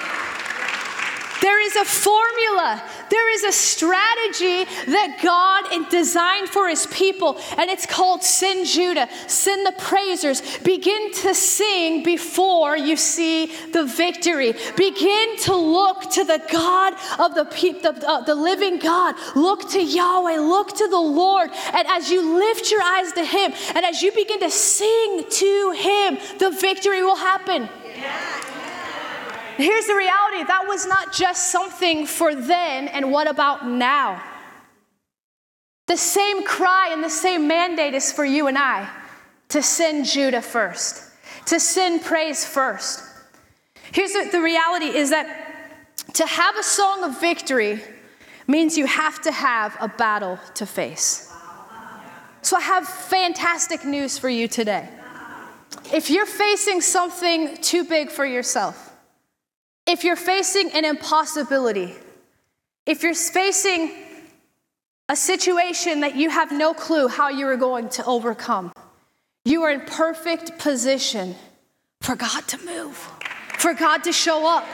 There 1.40 1.61
is 1.61 1.76
a 1.76 1.85
formula, 1.85 2.83
there 3.11 3.35
is 3.35 3.45
a 3.45 3.52
strategy 3.52 4.64
that 4.90 5.18
God 5.23 5.90
designed 5.90 6.49
for 6.49 6.68
his 6.68 6.87
people, 6.87 7.38
and 7.57 7.71
it's 7.71 7.87
called 7.87 8.23
Send 8.23 8.66
Judah, 8.66 9.09
send 9.26 9.66
the 9.66 9.73
praisers. 9.73 10.59
Begin 10.59 11.12
to 11.14 11.35
sing 11.35 12.02
before 12.02 12.76
you 12.76 12.97
see 12.97 13.47
the 13.73 13.85
victory. 13.85 14.54
Begin 14.76 15.37
to 15.38 15.54
look 15.54 16.11
to 16.12 16.25
the 16.25 16.42
God 16.50 16.95
of 17.18 17.35
the, 17.35 17.45
the, 17.45 18.09
uh, 18.09 18.21
the 18.23 18.35
living 18.35 18.78
God. 18.78 19.14
Look 19.35 19.71
to 19.71 19.83
Yahweh, 19.83 20.38
look 20.38 20.76
to 20.76 20.88
the 20.88 20.99
Lord. 20.99 21.50
And 21.73 21.87
as 21.88 22.11
you 22.11 22.38
lift 22.38 22.71
your 22.71 22.83
eyes 22.83 23.12
to 23.12 23.25
him, 23.25 23.52
and 23.75 23.85
as 23.85 24.02
you 24.02 24.12
begin 24.12 24.40
to 24.40 24.50
sing 24.50 25.25
to 25.28 25.71
him, 25.76 26.18
the 26.38 26.50
victory 26.50 27.02
will 27.02 27.16
happen. 27.16 27.68
Yeah. 27.97 28.58
Here's 29.59 29.87
the 29.87 29.97
reality 29.97 30.45
that 30.45 30.67
was 30.69 30.87
not 30.87 31.12
just 31.12 31.50
something 31.50 32.07
for 32.07 32.33
then, 32.33 32.87
and 32.87 33.11
what 33.11 33.29
about 33.29 33.69
now? 33.69 34.23
The 35.88 35.97
same 35.97 36.45
cry 36.45 36.91
and 36.93 37.03
the 37.03 37.11
same 37.11 37.49
mandate 37.49 37.93
is 37.93 38.12
for 38.12 38.25
you 38.25 38.47
and 38.47 38.57
I 38.57 38.88
to 39.49 39.61
send 39.61 40.07
Judah 40.07 40.43
first, 40.43 41.03
to 41.47 41.59
send 41.59 42.03
praise 42.03 42.45
first. 42.45 43.03
Here's 43.91 44.12
the, 44.12 44.29
the 44.31 44.41
reality 44.41 44.97
is 44.97 45.11
that 45.11 45.27
to 46.12 46.25
have 46.25 46.57
a 46.57 46.62
song 46.62 47.03
of 47.03 47.21
victory 47.21 47.81
means 48.47 48.79
you 48.79 48.87
have 48.87 49.21
to 49.23 49.33
have 49.33 49.77
a 49.81 49.88
battle 49.88 50.38
to 50.55 50.67
face. 50.67 51.33
So 52.43 52.57
I 52.57 52.61
have 52.61 52.87
fantastic 52.87 53.85
news 53.85 54.19
for 54.19 54.29
you 54.29 54.47
today. 54.47 54.88
If 55.93 56.11
you're 56.11 56.27
facing 56.27 56.81
something 56.81 57.57
too 57.57 57.83
big 57.83 58.11
for 58.11 58.25
yourself, 58.25 58.88
if 59.88 60.04
you're 60.04 60.16
facing 60.16 60.71
an 60.73 60.85
impossibility, 60.85 61.97
if 62.85 63.02
you're 63.02 63.14
facing 63.14 63.90
a 65.09 65.16
situation 65.16 66.00
that 66.00 66.14
you 66.14 66.28
have 66.28 66.52
no 66.52 66.75
clue 66.75 67.09
how 67.09 67.30
you 67.30 67.47
are 67.49 67.57
going 67.57 67.88
to 67.88 68.04
overcome, 68.04 68.71
you 69.47 69.62
are 69.62 69.71
in 69.71 69.80
perfect 69.80 70.59
position 70.59 71.35
for 72.02 72.14
God 72.14 72.47
to 72.49 72.59
move, 72.66 72.97
for 73.59 73.73
God 73.73 74.04
to 74.04 74.12
show 74.12 74.47
up 74.47 74.66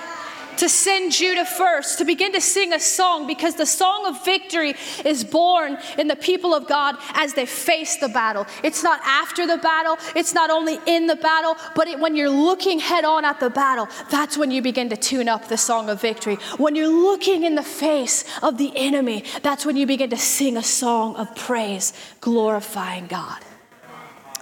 to 0.59 0.69
send 0.69 1.13
Judah 1.13 1.45
first, 1.45 1.99
to 1.99 2.05
begin 2.05 2.33
to 2.33 2.41
sing 2.41 2.73
a 2.73 2.81
song 2.81 3.27
because 3.27 3.55
the 3.55 3.67
song 3.67 4.07
of 4.07 4.25
victory 4.25 4.75
is 5.05 5.25
born 5.25 5.79
in 5.99 6.09
the 6.09 6.17
people 6.17 6.55
of 6.55 6.67
God 6.67 6.97
as 7.15 7.35
they 7.35 7.47
face 7.47 7.97
the 7.97 8.09
battle. 8.09 8.47
It's 8.63 8.83
not 8.83 9.01
after 9.05 9.47
the 9.47 9.59
battle, 9.59 9.99
it's 10.15 10.35
not 10.35 10.51
only 10.51 10.79
in 10.87 11.07
the 11.07 11.17
battle, 11.17 11.57
but 11.75 11.89
it, 11.89 11.99
when 11.99 12.17
you're 12.17 12.31
looking 12.31 12.79
head 12.79 13.05
on 13.05 13.25
at 13.25 13.41
the 13.41 13.51
battle, 13.51 13.89
that's 14.11 14.37
when 14.37 14.51
you 14.51 14.63
begin 14.63 14.89
to 14.91 14.97
tune 14.97 15.29
up 15.29 15.49
the 15.49 15.57
song 15.57 15.89
of 15.89 16.01
victory. 16.01 16.37
When 16.57 16.75
you're 16.75 16.89
looking 16.89 17.45
in 17.45 17.55
the 17.55 17.63
face 17.63 18.25
of 18.43 18.59
the 18.59 18.73
enemy, 18.77 19.25
that's 19.43 19.67
when 19.67 19.77
you 19.77 19.87
begin 19.87 20.11
to 20.11 20.17
sing 20.17 20.57
a 20.57 20.63
song 20.63 21.17
of 21.17 21.35
praise, 21.37 21.93
glorifying 22.21 23.07
God. 23.07 23.43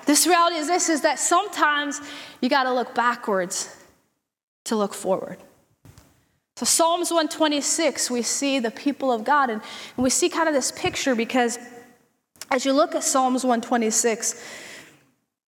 This 0.06 0.26
reality 0.26 0.56
is 0.56 0.66
this 0.66 0.88
is 0.88 1.02
that 1.02 1.18
sometimes 1.18 2.00
you 2.40 2.48
got 2.48 2.64
to 2.64 2.72
look 2.72 2.94
backwards 2.94 3.74
to 4.64 4.76
look 4.76 4.94
forward. 4.94 5.38
So, 6.62 6.66
Psalms 6.66 7.10
126, 7.10 8.08
we 8.08 8.22
see 8.22 8.60
the 8.60 8.70
people 8.70 9.10
of 9.10 9.24
God, 9.24 9.50
and, 9.50 9.60
and 9.96 10.04
we 10.04 10.10
see 10.10 10.28
kind 10.28 10.48
of 10.48 10.54
this 10.54 10.70
picture 10.70 11.16
because 11.16 11.58
as 12.52 12.64
you 12.64 12.72
look 12.72 12.94
at 12.94 13.02
Psalms 13.02 13.42
126, 13.42 14.40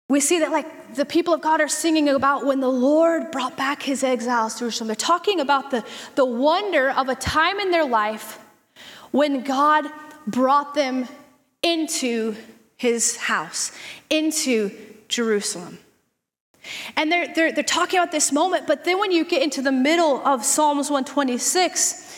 we 0.07 0.21
see 0.21 0.39
that 0.39 0.51
like 0.51 0.95
the 0.95 1.03
people 1.03 1.33
of 1.33 1.41
God 1.41 1.59
are 1.59 1.67
singing 1.67 2.07
about 2.07 2.45
when 2.45 2.61
the 2.61 2.69
Lord 2.69 3.29
brought 3.29 3.57
back 3.57 3.83
his 3.83 4.05
exiles 4.05 4.53
to 4.53 4.59
Jerusalem. 4.59 4.87
They're 4.87 4.95
talking 4.95 5.41
about 5.41 5.69
the, 5.69 5.83
the 6.15 6.23
wonder 6.23 6.91
of 6.91 7.09
a 7.09 7.15
time 7.15 7.59
in 7.59 7.71
their 7.71 7.85
life 7.85 8.39
when 9.11 9.43
God 9.43 9.87
brought 10.25 10.75
them 10.75 11.09
into 11.61 12.37
his 12.77 13.17
house, 13.17 13.73
into 14.09 14.71
Jerusalem. 15.09 15.77
And 16.95 17.11
they're, 17.11 17.33
they're, 17.33 17.51
they're 17.51 17.63
talking 17.63 17.99
about 17.99 18.11
this 18.11 18.31
moment, 18.31 18.67
but 18.67 18.85
then 18.85 18.99
when 18.99 19.11
you 19.11 19.25
get 19.25 19.41
into 19.41 19.61
the 19.61 19.71
middle 19.71 20.25
of 20.25 20.45
Psalms 20.45 20.89
126, 20.89 22.09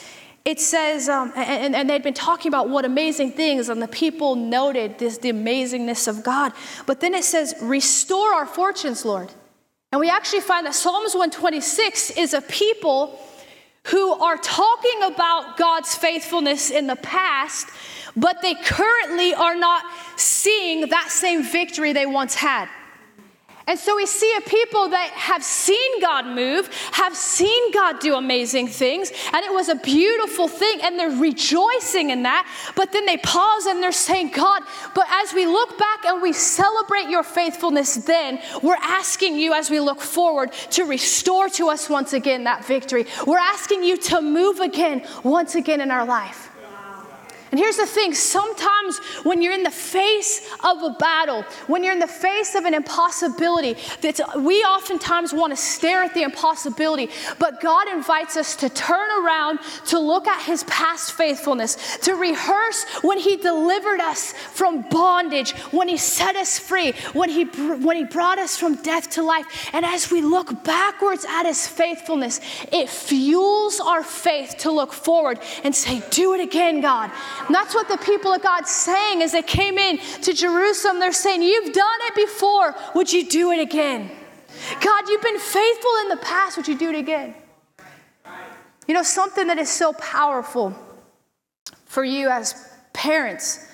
it 0.45 0.59
says, 0.59 1.07
um, 1.07 1.31
and, 1.38 1.73
and, 1.73 1.89
they'd 1.89 2.03
been 2.03 2.13
talking 2.13 2.50
about 2.50 2.67
what 2.67 2.83
amazing 2.83 3.31
things, 3.31 3.69
and 3.69 3.81
the 3.81 3.88
people 3.88 4.35
noted 4.35 5.00
this, 5.00 5.17
the 5.17 5.31
amazingness 5.31 6.07
of 6.09 6.21
God. 6.21 6.51
But 6.85 7.00
then 7.00 7.13
it 7.13 7.23
says, 7.23 7.55
Restore 7.62 8.33
our 8.33 8.45
fortunes, 8.45 9.05
Lord. 9.05 9.31
And 9.93 10.01
we 10.01 10.09
actually 10.09 10.41
find 10.41 10.65
that 10.65 10.75
Psalms 10.75 11.13
126 11.13 12.12
is 12.17 12.33
a 12.33 12.41
people 12.41 13.17
who 13.85 14.13
are 14.13 14.38
talking 14.38 15.03
about 15.03 15.55
God's 15.55 15.95
faithfulness 15.95 16.71
in 16.71 16.88
the 16.88 16.95
past, 16.97 17.67
but 18.15 18.41
they 18.41 18.55
currently 18.55 19.33
are 19.33 19.55
not 19.55 19.83
seeing 20.17 20.89
that 20.89 21.09
same 21.09 21.43
victory 21.43 21.93
they 21.93 22.05
once 22.05 22.35
had. 22.35 22.67
And 23.65 23.79
so 23.79 23.96
we 23.96 24.05
see 24.05 24.34
a 24.38 24.41
people 24.41 24.89
that 24.89 25.10
have 25.12 25.43
seen 25.43 26.01
God 26.01 26.25
move, 26.25 26.70
have 26.91 27.15
seen 27.15 27.72
God 27.72 28.00
do 28.00 28.15
amazing 28.15 28.67
things, 28.67 29.12
and 29.32 29.46
it 29.46 29.53
was 29.53 29.70
a 29.70 29.75
beautiful 29.75 30.50
thing, 30.50 30.79
and 30.84 31.00
they're 31.00 31.10
rejoicing 31.10 32.10
in 32.10 32.24
that. 32.24 32.46
But 32.75 32.91
then 32.91 33.05
they 33.05 33.17
pause 33.17 33.65
and 33.65 33.82
they're 33.82 33.93
saying, 33.93 34.32
God, 34.32 34.63
but 34.93 35.08
as 35.10 35.34
we 35.34 35.46
look 35.46 35.77
back 35.79 36.05
and 36.05 36.22
we 36.22 36.34
celebrate 36.34 37.10
your 37.10 37.24
faithfulness, 37.24 37.96
then 37.96 38.39
we're 38.62 38.75
asking 38.82 39.38
you 39.38 39.53
as 39.53 39.70
we 39.70 39.79
look 39.79 40.01
forward 40.01 40.51
to 40.72 40.84
restore 40.84 41.48
to 41.50 41.70
us 41.70 41.89
once 41.89 42.12
again 42.13 42.43
that 42.43 42.65
victory. 42.65 43.05
We're 43.25 43.38
asking 43.38 43.84
you 43.84 43.98
to 43.98 44.22
move 44.22 44.60
again, 44.60 45.08
once 45.24 45.55
again 45.55 45.79
in 45.79 45.89
our 45.89 46.05
life. 46.05 46.52
And 47.53 47.60
here's 47.60 47.77
the 47.77 47.86
thing 47.86 48.15
sometimes 48.15 48.98
when 49.22 49.39
you're 49.43 49.53
in 49.53 49.62
the 49.62 49.69
face 49.69 50.41
of 50.63 50.81
a 50.81 50.89
battle, 50.98 51.43
when 51.67 51.83
you're 51.83 51.93
in 51.93 52.00
the 52.00 52.07
face 52.07 52.55
of 52.55 52.65
an 52.65 52.74
impossibility, 52.74 53.77
that 54.01 54.19
we 54.41 54.63
oftentimes 54.63 55.33
want 55.33 55.53
to 55.53 55.55
stare 55.55 56.01
at 56.01 56.15
the 56.15 56.24
impossibility, 56.24 57.12
but 57.38 57.62
God 57.62 57.88
invites 57.89 58.38
us 58.38 58.55
to 58.55 58.69
turn 58.69 59.07
around, 59.24 59.60
to 59.86 60.00
look 60.00 60.25
at 60.25 60.41
his 60.41 60.63
past 60.63 61.12
faithfulness, 61.12 62.00
to 62.00 62.15
rehearse 62.15 62.86
when 63.03 63.19
he 63.19 63.38
delivered 63.38 64.00
us 64.00 64.31
from 64.31 64.81
bondage, 64.89 65.51
when 65.69 65.88
he 65.88 65.98
set 65.98 66.36
us 66.36 66.57
free, 66.57 66.93
when 67.13 67.29
he, 67.29 67.43
when 67.43 67.98
he 67.98 68.03
brought 68.03 68.39
us 68.39 68.57
from 68.57 68.77
death 68.77 69.12
to 69.12 69.22
life. 69.22 69.69
And 69.74 69.86
as 69.86 70.10
we 70.10 70.24
look 70.24 70.63
backwards 70.63 71.24
at 71.29 71.45
his 71.45 71.67
faithfulness, 71.67 72.39
it 72.72 72.89
fuels 72.89 73.79
our 73.79 74.01
faith 74.01 74.55
to 74.62 74.72
look 74.72 74.91
forward 74.91 75.38
and 75.63 75.75
say, 75.75 76.01
Do 76.10 76.33
it 76.33 76.41
again, 76.41 76.81
God. 76.81 77.12
And 77.45 77.55
that's 77.55 77.75
what 77.75 77.89
the 77.89 77.97
people 77.97 78.31
of 78.33 78.41
God 78.41 78.67
saying 78.67 79.21
as 79.21 79.33
they 79.33 79.41
came 79.41 79.77
in 79.77 79.97
to 80.21 80.33
Jerusalem. 80.33 81.00
They're 81.00 81.12
saying, 81.12 81.41
You've 81.41 81.73
done 81.73 82.00
it 82.01 82.15
before. 82.15 82.75
Would 82.95 83.12
you 83.12 83.27
do 83.27 83.51
it 83.51 83.59
again? 83.59 84.09
God, 84.79 85.09
you've 85.09 85.21
been 85.21 85.39
faithful 85.39 85.91
in 86.03 86.09
the 86.09 86.17
past. 86.17 86.57
Would 86.57 86.67
you 86.67 86.77
do 86.77 86.89
it 86.89 86.95
again? 86.95 87.35
You 88.88 88.93
know, 88.93 89.03
something 89.03 89.47
that 89.47 89.57
is 89.57 89.69
so 89.69 89.93
powerful 89.93 90.75
for 91.85 92.03
you 92.03 92.29
as 92.29 92.55
parents, 92.93 93.65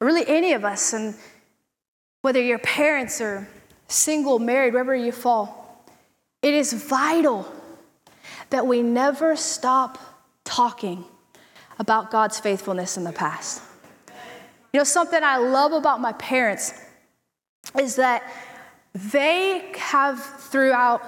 really 0.00 0.26
any 0.26 0.52
of 0.52 0.64
us, 0.64 0.92
and 0.92 1.14
whether 2.22 2.40
you're 2.40 2.58
parents 2.58 3.20
or 3.20 3.48
single, 3.88 4.38
married, 4.38 4.72
wherever 4.72 4.94
you 4.94 5.12
fall, 5.12 5.84
it 6.42 6.54
is 6.54 6.72
vital 6.72 7.50
that 8.50 8.66
we 8.66 8.82
never 8.82 9.36
stop 9.36 9.98
talking 10.44 11.04
about 11.78 12.10
God's 12.10 12.38
faithfulness 12.38 12.96
in 12.96 13.04
the 13.04 13.12
past. 13.12 13.62
You 14.72 14.80
know, 14.80 14.84
something 14.84 15.22
I 15.22 15.36
love 15.36 15.72
about 15.72 16.00
my 16.00 16.12
parents 16.12 16.72
is 17.78 17.96
that 17.96 18.22
they 18.94 19.72
have, 19.76 20.22
throughout 20.22 21.02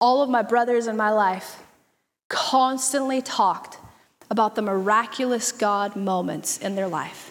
all 0.00 0.22
of 0.22 0.30
my 0.30 0.42
brothers 0.42 0.86
in 0.86 0.96
my 0.96 1.10
life, 1.10 1.62
constantly 2.28 3.20
talked 3.20 3.78
about 4.30 4.54
the 4.54 4.62
miraculous 4.62 5.52
God 5.52 5.96
moments 5.96 6.58
in 6.58 6.76
their 6.76 6.88
life. 6.88 7.29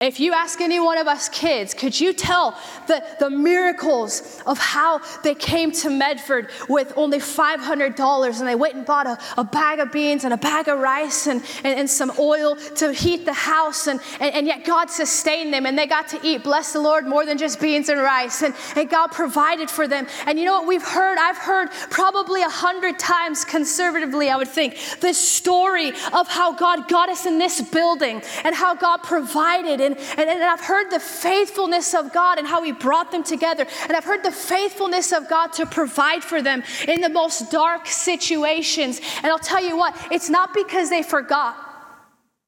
If 0.00 0.18
you 0.18 0.32
ask 0.32 0.62
any 0.62 0.80
one 0.80 0.96
of 0.96 1.06
us 1.06 1.28
kids, 1.28 1.74
could 1.74 2.00
you 2.00 2.14
tell 2.14 2.58
the, 2.86 3.04
the 3.18 3.28
miracles 3.28 4.40
of 4.46 4.56
how 4.56 5.02
they 5.22 5.34
came 5.34 5.72
to 5.72 5.90
Medford 5.90 6.48
with 6.70 6.94
only 6.96 7.18
$500 7.18 8.38
and 8.38 8.48
they 8.48 8.54
went 8.54 8.76
and 8.76 8.86
bought 8.86 9.06
a, 9.06 9.18
a 9.36 9.44
bag 9.44 9.78
of 9.78 9.92
beans 9.92 10.24
and 10.24 10.32
a 10.32 10.38
bag 10.38 10.68
of 10.68 10.78
rice 10.78 11.26
and, 11.26 11.42
and, 11.64 11.80
and 11.80 11.90
some 11.90 12.10
oil 12.18 12.56
to 12.76 12.94
heat 12.94 13.26
the 13.26 13.34
house, 13.34 13.88
and, 13.88 14.00
and, 14.20 14.34
and, 14.34 14.46
yet 14.46 14.64
God 14.64 14.88
sustained 14.88 15.52
them 15.52 15.66
and 15.66 15.76
they 15.76 15.86
got 15.86 16.08
to 16.08 16.20
eat, 16.26 16.44
bless 16.44 16.72
the 16.72 16.80
Lord, 16.80 17.06
more 17.06 17.26
than 17.26 17.36
just 17.36 17.60
beans 17.60 17.90
and 17.90 18.00
rice, 18.00 18.40
and, 18.40 18.54
and 18.76 18.88
God 18.88 19.08
provided 19.08 19.68
for 19.68 19.86
them. 19.86 20.06
And 20.24 20.38
you 20.38 20.46
know 20.46 20.60
what 20.60 20.66
we've 20.66 20.82
heard? 20.82 21.18
I've 21.18 21.36
heard 21.36 21.68
probably 21.90 22.40
a 22.40 22.48
hundred 22.48 22.98
times 22.98 23.44
conservatively, 23.44 24.30
I 24.30 24.38
would 24.38 24.48
think, 24.48 24.78
the 25.02 25.12
story 25.12 25.90
of 26.14 26.26
how 26.26 26.54
God 26.54 26.88
got 26.88 27.10
us 27.10 27.26
in 27.26 27.36
this 27.36 27.60
building 27.60 28.22
and 28.44 28.54
how 28.54 28.74
God 28.74 29.02
provided 29.02 29.89
and, 29.92 30.00
and, 30.18 30.30
and 30.30 30.42
I've 30.42 30.60
heard 30.60 30.90
the 30.90 31.00
faithfulness 31.00 31.94
of 31.94 32.12
God 32.12 32.38
and 32.38 32.46
how 32.46 32.62
He 32.62 32.72
brought 32.72 33.10
them 33.10 33.22
together. 33.22 33.66
And 33.84 33.96
I've 33.96 34.04
heard 34.04 34.22
the 34.22 34.32
faithfulness 34.32 35.12
of 35.12 35.28
God 35.28 35.52
to 35.54 35.66
provide 35.66 36.24
for 36.24 36.42
them 36.42 36.62
in 36.88 37.00
the 37.00 37.08
most 37.08 37.50
dark 37.50 37.86
situations. 37.86 39.00
And 39.22 39.26
I'll 39.26 39.38
tell 39.38 39.64
you 39.64 39.76
what, 39.76 39.96
it's 40.10 40.30
not 40.30 40.54
because 40.54 40.90
they 40.90 41.02
forgot 41.02 41.56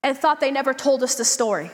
and 0.02 0.16
thought 0.16 0.40
they 0.40 0.50
never 0.50 0.74
told 0.74 1.02
us 1.02 1.14
the 1.14 1.24
story. 1.24 1.70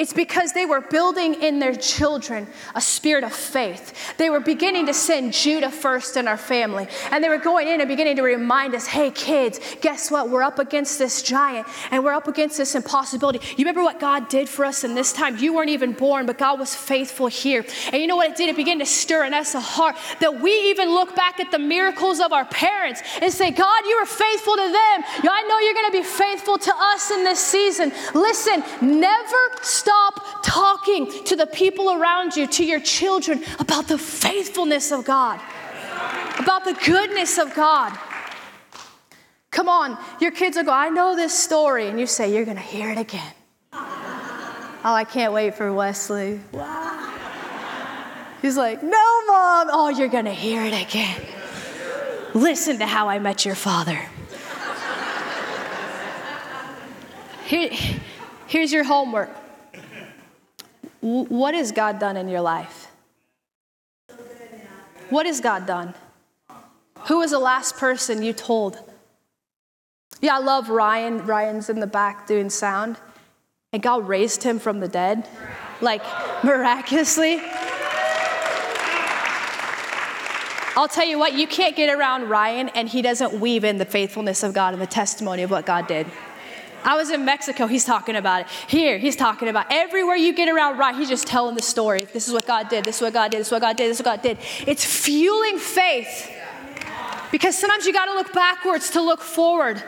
It's 0.00 0.14
because 0.14 0.54
they 0.54 0.64
were 0.64 0.80
building 0.80 1.34
in 1.42 1.58
their 1.58 1.74
children 1.74 2.46
a 2.74 2.80
spirit 2.80 3.22
of 3.22 3.34
faith. 3.34 4.16
They 4.16 4.30
were 4.30 4.40
beginning 4.40 4.86
to 4.86 4.94
send 4.94 5.34
Judah 5.34 5.70
first 5.70 6.16
in 6.16 6.26
our 6.26 6.38
family. 6.38 6.88
And 7.10 7.22
they 7.22 7.28
were 7.28 7.36
going 7.36 7.68
in 7.68 7.82
and 7.82 7.88
beginning 7.88 8.16
to 8.16 8.22
remind 8.22 8.74
us 8.74 8.86
hey, 8.86 9.10
kids, 9.10 9.60
guess 9.82 10.10
what? 10.10 10.30
We're 10.30 10.42
up 10.42 10.58
against 10.58 10.98
this 10.98 11.20
giant 11.20 11.66
and 11.90 12.02
we're 12.02 12.14
up 12.14 12.28
against 12.28 12.56
this 12.56 12.74
impossibility. 12.74 13.40
You 13.50 13.58
remember 13.58 13.82
what 13.82 14.00
God 14.00 14.30
did 14.30 14.48
for 14.48 14.64
us 14.64 14.84
in 14.84 14.94
this 14.94 15.12
time? 15.12 15.36
You 15.36 15.52
weren't 15.54 15.68
even 15.68 15.92
born, 15.92 16.24
but 16.24 16.38
God 16.38 16.58
was 16.58 16.74
faithful 16.74 17.26
here. 17.26 17.66
And 17.92 18.00
you 18.00 18.06
know 18.06 18.16
what 18.16 18.30
it 18.30 18.36
did? 18.38 18.48
It 18.48 18.56
began 18.56 18.78
to 18.78 18.86
stir 18.86 19.26
in 19.26 19.34
us 19.34 19.54
a 19.54 19.60
heart 19.60 19.96
that 20.20 20.40
we 20.40 20.70
even 20.70 20.88
look 20.88 21.14
back 21.14 21.40
at 21.40 21.50
the 21.50 21.58
miracles 21.58 22.20
of 22.20 22.32
our 22.32 22.46
parents 22.46 23.02
and 23.20 23.30
say, 23.30 23.50
God, 23.50 23.84
you 23.84 23.98
were 24.00 24.06
faithful 24.06 24.56
to 24.56 24.62
them. 24.62 25.04
I 25.30 25.44
know 25.46 25.58
you're 25.58 25.74
going 25.74 25.92
to 25.92 25.98
be 25.98 26.04
faithful 26.04 26.56
to 26.56 26.74
us 26.74 27.10
in 27.10 27.22
this 27.22 27.38
season. 27.38 27.92
Listen, 28.14 28.64
never 28.80 29.36
stop 29.60 29.89
talking 30.42 31.24
to 31.24 31.36
the 31.36 31.46
people 31.46 31.92
around 31.92 32.36
you, 32.36 32.46
to 32.46 32.64
your 32.64 32.80
children, 32.80 33.42
about 33.58 33.88
the 33.88 33.98
faithfulness 33.98 34.92
of 34.92 35.04
God, 35.04 35.40
about 36.38 36.64
the 36.64 36.76
goodness 36.84 37.38
of 37.38 37.54
God. 37.54 37.96
Come 39.50 39.68
on, 39.68 39.98
your 40.20 40.30
kids 40.30 40.56
will 40.56 40.64
go, 40.64 40.72
I 40.72 40.88
know 40.90 41.16
this 41.16 41.36
story. 41.36 41.88
And 41.88 41.98
you 41.98 42.06
say, 42.06 42.32
You're 42.32 42.44
going 42.44 42.56
to 42.56 42.62
hear 42.62 42.90
it 42.90 42.98
again. 42.98 43.32
oh, 43.72 44.80
I 44.84 45.04
can't 45.04 45.32
wait 45.32 45.54
for 45.54 45.72
Wesley. 45.72 46.40
Wow. 46.52 47.12
He's 48.42 48.56
like, 48.56 48.82
No, 48.82 49.22
mom. 49.26 49.68
Oh, 49.70 49.88
you're 49.88 50.08
going 50.08 50.26
to 50.26 50.32
hear 50.32 50.62
it 50.62 50.72
again. 50.72 51.20
Listen 52.32 52.78
to 52.78 52.86
how 52.86 53.08
I 53.08 53.18
met 53.18 53.44
your 53.44 53.56
father. 53.56 54.00
Here, 57.46 57.70
here's 58.46 58.72
your 58.72 58.84
homework 58.84 59.39
what 61.00 61.54
has 61.54 61.72
God 61.72 61.98
done 61.98 62.16
in 62.16 62.28
your 62.28 62.40
life? 62.40 62.88
What 65.08 65.26
has 65.26 65.40
God 65.40 65.66
done? 65.66 65.94
Who 67.08 67.18
was 67.18 67.30
the 67.30 67.38
last 67.38 67.76
person 67.76 68.22
you 68.22 68.32
told? 68.32 68.78
Yeah, 70.20 70.36
I 70.36 70.38
love 70.38 70.68
Ryan. 70.68 71.26
Ryan's 71.26 71.70
in 71.70 71.80
the 71.80 71.86
back 71.86 72.26
doing 72.26 72.50
sound. 72.50 72.96
And 73.72 73.82
God 73.82 74.06
raised 74.06 74.42
him 74.42 74.58
from 74.58 74.80
the 74.80 74.88
dead, 74.88 75.28
like 75.80 76.02
miraculously. 76.44 77.40
I'll 80.76 80.88
tell 80.88 81.06
you 81.06 81.18
what, 81.18 81.34
you 81.34 81.46
can't 81.46 81.76
get 81.76 81.94
around 81.94 82.28
Ryan 82.28 82.68
and 82.70 82.88
he 82.88 83.02
doesn't 83.02 83.38
weave 83.40 83.64
in 83.64 83.78
the 83.78 83.84
faithfulness 83.84 84.42
of 84.42 84.54
God 84.54 84.72
and 84.72 84.82
the 84.82 84.86
testimony 84.86 85.42
of 85.42 85.50
what 85.50 85.66
God 85.66 85.86
did. 85.86 86.06
I 86.84 86.96
was 86.96 87.10
in 87.10 87.24
Mexico, 87.24 87.66
he's 87.66 87.84
talking 87.84 88.16
about 88.16 88.42
it. 88.42 88.46
Here, 88.68 88.98
he's 88.98 89.16
talking 89.16 89.48
about 89.48 89.66
everywhere 89.70 90.16
you 90.16 90.32
get 90.32 90.48
around 90.48 90.78
right, 90.78 90.94
he's 90.94 91.08
just 91.08 91.26
telling 91.26 91.54
the 91.54 91.62
story. 91.62 92.00
This 92.12 92.26
is 92.26 92.34
what 92.34 92.46
God 92.46 92.68
did, 92.68 92.84
this 92.84 92.96
is 92.96 93.02
what 93.02 93.12
God 93.12 93.30
did, 93.30 93.40
this 93.40 93.48
is 93.48 93.52
what 93.52 93.62
God 93.62 93.76
did, 93.76 93.90
this 93.90 94.00
is 94.00 94.04
what 94.04 94.16
God 94.16 94.22
did. 94.22 94.38
It's 94.66 94.84
fueling 94.84 95.58
faith. 95.58 96.30
Because 97.30 97.56
sometimes 97.56 97.86
you 97.86 97.92
got 97.92 98.06
to 98.06 98.14
look 98.14 98.32
backwards 98.32 98.90
to 98.90 99.00
look 99.00 99.20
forward. 99.20 99.82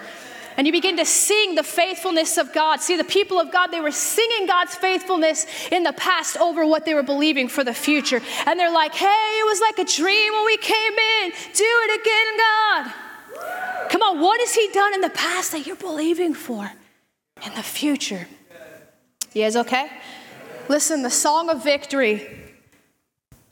And 0.57 0.67
you 0.67 0.73
begin 0.73 0.99
to 0.99 1.07
sing 1.07 1.55
the 1.55 1.63
faithfulness 1.63 2.37
of 2.37 2.53
God. 2.53 2.81
See, 2.81 2.97
the 2.97 3.05
people 3.05 3.41
of 3.41 3.51
God, 3.51 3.69
they 3.69 3.81
were 3.81 3.91
singing 3.91 4.47
God's 4.47 4.75
faithfulness 4.75 5.47
in 5.71 5.83
the 5.83 5.95
past 5.95 6.37
over 6.37 6.67
what 6.67 6.85
they 6.85 6.93
were 6.95 7.03
believing 7.03 7.49
for 7.49 7.65
the 7.65 7.73
future. 7.73 8.21
And 8.47 8.61
they're 8.61 8.73
like, 8.73 8.95
hey, 8.95 9.39
it 9.41 9.47
was 9.47 9.61
like 9.61 9.79
a 9.79 9.91
dream 9.91 10.33
when 10.35 10.45
we 10.45 10.59
came 10.59 10.93
in. 10.93 11.31
Do 11.55 11.65
it 11.65 12.01
again, 12.01 12.39
God. 12.39 13.89
Come 13.91 14.03
on, 14.03 14.21
what 14.21 14.41
has 14.41 14.55
He 14.55 14.69
done 14.73 14.95
in 14.95 15.01
the 15.01 15.11
past 15.11 15.53
that 15.53 15.67
you're 15.67 15.75
believing 15.77 16.35
for? 16.35 16.71
In 17.45 17.55
the 17.55 17.63
future. 17.63 18.27
You 19.33 19.43
guys 19.43 19.57
okay? 19.57 19.91
Listen, 20.69 21.03
the 21.03 21.11
song 21.11 21.51
of 21.51 21.63
victory 21.65 22.29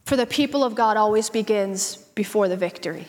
for 0.05 0.17
the 0.17 0.27
people 0.27 0.65
of 0.65 0.75
God 0.75 0.97
always 0.97 1.31
begins 1.31 1.97
before 1.97 2.49
the 2.49 2.57
victory. 2.57 3.07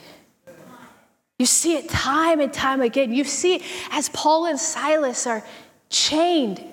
You 1.39 1.45
see 1.45 1.75
it 1.75 1.89
time 1.89 2.39
and 2.39 2.53
time 2.53 2.81
again. 2.81 3.11
You 3.13 3.23
see 3.23 3.55
it 3.55 3.63
as 3.91 4.09
Paul 4.09 4.45
and 4.45 4.59
Silas 4.59 5.25
are 5.25 5.43
chained 5.89 6.63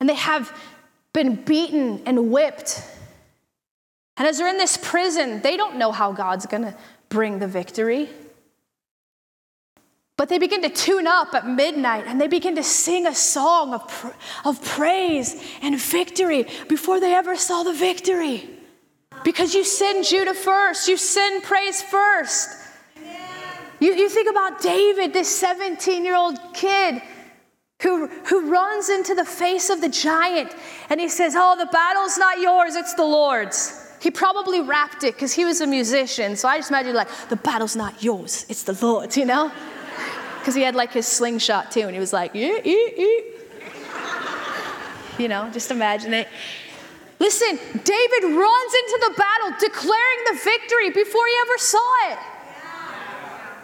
and 0.00 0.08
they 0.08 0.14
have 0.14 0.56
been 1.12 1.36
beaten 1.36 2.02
and 2.04 2.30
whipped. 2.30 2.82
And 4.16 4.26
as 4.26 4.38
they're 4.38 4.48
in 4.48 4.58
this 4.58 4.76
prison, 4.76 5.40
they 5.42 5.56
don't 5.56 5.76
know 5.76 5.92
how 5.92 6.12
God's 6.12 6.46
going 6.46 6.64
to 6.64 6.74
bring 7.08 7.38
the 7.38 7.46
victory. 7.46 8.08
But 10.16 10.28
they 10.28 10.38
begin 10.38 10.62
to 10.62 10.68
tune 10.68 11.06
up 11.06 11.34
at 11.34 11.46
midnight 11.46 12.04
and 12.06 12.20
they 12.20 12.28
begin 12.28 12.54
to 12.54 12.62
sing 12.62 13.06
a 13.06 13.14
song 13.14 13.74
of, 13.74 14.14
of 14.44 14.64
praise 14.64 15.42
and 15.60 15.78
victory 15.80 16.46
before 16.68 17.00
they 17.00 17.14
ever 17.14 17.36
saw 17.36 17.64
the 17.64 17.72
victory. 17.72 18.48
Because 19.24 19.54
you 19.54 19.64
send 19.64 20.04
Judah 20.04 20.34
first, 20.34 20.86
you 20.86 20.96
send 20.96 21.42
praise 21.42 21.82
first. 21.82 22.48
You, 23.80 23.94
you 23.94 24.08
think 24.08 24.30
about 24.30 24.60
David, 24.62 25.12
this 25.12 25.28
17 25.36 26.04
year 26.04 26.14
old 26.14 26.38
kid 26.54 27.02
who, 27.82 28.06
who 28.06 28.50
runs 28.50 28.88
into 28.88 29.14
the 29.14 29.24
face 29.24 29.68
of 29.68 29.80
the 29.80 29.88
giant 29.88 30.54
and 30.90 31.00
he 31.00 31.08
says, 31.08 31.34
Oh, 31.36 31.56
the 31.58 31.66
battle's 31.66 32.16
not 32.16 32.38
yours, 32.38 32.76
it's 32.76 32.94
the 32.94 33.04
Lord's. 33.04 33.80
He 34.00 34.10
probably 34.10 34.60
rapped 34.60 35.02
it 35.02 35.14
because 35.14 35.32
he 35.32 35.44
was 35.44 35.60
a 35.60 35.66
musician. 35.66 36.36
So 36.36 36.46
I 36.46 36.58
just 36.58 36.70
imagine, 36.70 36.94
like, 36.94 37.08
the 37.30 37.36
battle's 37.36 37.74
not 37.74 38.02
yours, 38.02 38.46
it's 38.48 38.62
the 38.62 38.78
Lord's, 38.80 39.16
you 39.16 39.24
know? 39.24 39.50
Because 40.44 40.54
he 40.54 40.60
had 40.60 40.74
like 40.74 40.92
his 40.92 41.06
slingshot 41.06 41.70
too, 41.70 41.88
and 41.88 41.94
he 41.94 41.98
was 41.98 42.12
like, 42.12 42.36
ee, 42.36 42.60
ee, 42.62 42.92
ee. 42.98 43.22
You 45.18 45.26
know, 45.26 45.48
just 45.50 45.70
imagine 45.70 46.12
it. 46.12 46.28
Listen, 47.18 47.56
David 47.72 48.24
runs 48.24 48.72
into 48.82 48.98
the 49.08 49.14
battle 49.16 49.56
declaring 49.58 50.18
the 50.26 50.38
victory 50.44 50.90
before 50.90 51.26
he 51.26 51.34
ever 51.40 51.56
saw 51.56 52.10
it. 52.10 52.18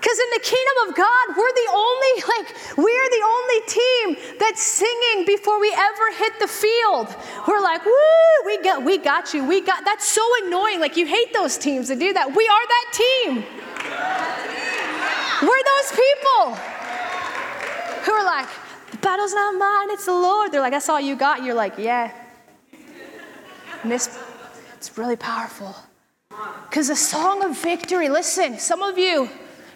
Because 0.00 0.18
in 0.18 0.30
the 0.32 0.40
kingdom 0.40 0.88
of 0.88 0.96
God, 0.96 1.36
we're 1.36 1.52
the 1.52 1.68
only, 1.70 2.14
like, 2.38 2.78
we're 2.78 3.10
the 3.10 3.24
only 3.28 3.60
team 3.66 4.36
that's 4.38 4.62
singing 4.62 5.26
before 5.26 5.60
we 5.60 5.70
ever 5.76 6.16
hit 6.16 6.32
the 6.40 6.48
field. 6.48 7.14
We're 7.46 7.60
like, 7.60 7.84
woo, 7.84 7.92
we 8.46 8.62
got, 8.62 8.82
we 8.82 8.96
got 8.96 9.34
you. 9.34 9.44
We 9.44 9.60
got, 9.60 9.84
that's 9.84 10.08
so 10.08 10.22
annoying. 10.46 10.80
Like, 10.80 10.96
you 10.96 11.06
hate 11.06 11.34
those 11.34 11.58
teams 11.58 11.88
that 11.88 11.98
do 11.98 12.14
that. 12.14 12.34
We 12.34 12.48
are 12.48 12.66
that 12.66 12.86
team. 12.94 13.44
We're 15.42 15.62
those 15.64 15.92
people 15.92 16.69
who 18.04 18.12
are 18.12 18.24
like, 18.24 18.48
the 18.90 18.96
battle's 18.98 19.32
not 19.32 19.54
mine, 19.56 19.90
it's 19.90 20.06
the 20.06 20.12
Lord. 20.12 20.52
They're 20.52 20.60
like, 20.60 20.72
that's 20.72 20.88
all 20.88 21.00
you 21.00 21.16
got. 21.16 21.42
You're 21.42 21.54
like, 21.54 21.78
yeah. 21.78 22.12
And 23.82 23.90
this, 23.90 24.18
it's 24.76 24.96
really 24.98 25.16
powerful. 25.16 25.74
Because 26.68 26.88
the 26.88 26.96
song 26.96 27.44
of 27.44 27.60
victory, 27.60 28.08
listen, 28.08 28.58
some 28.58 28.82
of 28.82 28.98
you, 28.98 29.28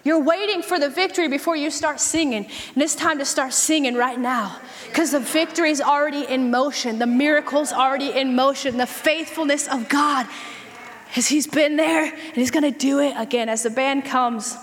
you're 0.03 0.21
waiting 0.21 0.61
for 0.61 0.79
the 0.79 0.89
victory 0.89 1.27
before 1.27 1.55
you 1.55 1.71
start 1.71 1.99
singing. 1.99 2.45
And 2.73 2.83
it's 2.83 2.95
time 2.95 3.17
to 3.17 3.25
start 3.25 3.53
singing 3.53 3.95
right 3.95 4.19
now 4.19 4.59
because 4.87 5.11
the 5.11 5.19
victory 5.19 5.71
is 5.71 5.81
already 5.81 6.23
in 6.23 6.51
motion. 6.51 6.99
The 6.99 7.07
miracle's 7.07 7.73
already 7.73 8.11
in 8.11 8.35
motion. 8.35 8.77
The 8.77 8.85
faithfulness 8.85 9.67
of 9.67 9.89
God 9.89 10.27
as 11.15 11.27
He's 11.27 11.47
been 11.47 11.75
there 11.75 12.05
and 12.05 12.35
He's 12.35 12.51
going 12.51 12.71
to 12.71 12.77
do 12.77 12.99
it 12.99 13.15
again. 13.17 13.49
As 13.49 13.63
the 13.63 13.71
band 13.71 14.05
comes, 14.05 14.55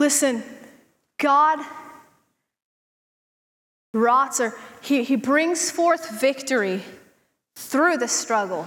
listen, 0.00 0.42
God 1.22 1.60
rots 3.94 4.40
or 4.40 4.54
he, 4.82 5.04
he 5.04 5.16
brings 5.16 5.70
forth 5.70 6.20
victory 6.20 6.82
through 7.56 7.96
the 7.96 8.08
struggle 8.08 8.66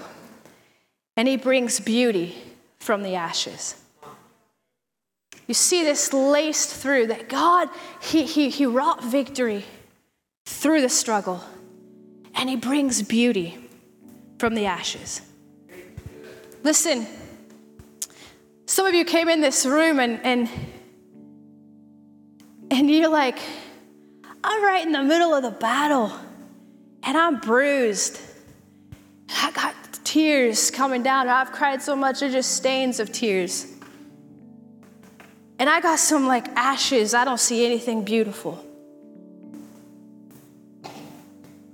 and 1.15 1.27
he 1.27 1.37
brings 1.37 1.79
beauty 1.79 2.35
from 2.79 3.03
the 3.03 3.15
ashes. 3.15 3.75
You 5.47 5.53
see 5.53 5.83
this 5.83 6.11
laced 6.11 6.69
through 6.69 7.07
that 7.07 7.29
God, 7.29 7.69
he, 8.01 8.23
he, 8.23 8.49
he 8.49 8.65
wrought 8.65 9.03
victory 9.03 9.65
through 10.45 10.81
the 10.81 10.89
struggle, 10.89 11.43
and 12.33 12.49
He 12.49 12.55
brings 12.55 13.01
beauty 13.01 13.57
from 14.37 14.55
the 14.55 14.65
ashes. 14.65 15.21
Listen, 16.63 17.07
some 18.65 18.85
of 18.85 18.93
you 18.93 19.05
came 19.05 19.29
in 19.29 19.41
this 19.41 19.65
room 19.65 19.99
and, 19.99 20.19
and, 20.23 20.49
and 22.75 22.91
you're 22.91 23.09
like, 23.09 23.39
I'm 24.43 24.63
right 24.63 24.85
in 24.85 24.91
the 24.91 25.03
middle 25.03 25.33
of 25.33 25.43
the 25.43 25.51
battle, 25.51 26.11
and 27.03 27.17
I'm 27.17 27.39
bruised. 27.39 28.19
I 29.29 29.51
got 29.51 29.75
tears 30.03 30.71
coming 30.71 31.01
down. 31.01 31.29
I've 31.29 31.51
cried 31.51 31.81
so 31.81 31.95
much, 31.95 32.19
they're 32.19 32.29
just 32.29 32.51
stains 32.55 32.99
of 32.99 33.11
tears. 33.11 33.71
And 35.57 35.69
I 35.69 35.79
got 35.79 35.99
some 35.99 36.27
like 36.27 36.49
ashes. 36.49 37.13
I 37.13 37.23
don't 37.23 37.39
see 37.39 37.65
anything 37.65 38.03
beautiful. 38.03 38.61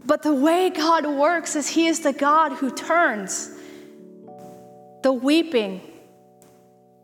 But 0.05 0.21
the 0.21 0.33
way 0.35 0.69
God 0.69 1.07
works 1.07 1.55
is 1.55 1.67
He 1.67 1.87
is 1.87 2.01
the 2.01 2.13
God 2.13 2.53
who 2.53 2.69
turns 2.69 3.49
the 5.01 5.11
weeping 5.11 5.81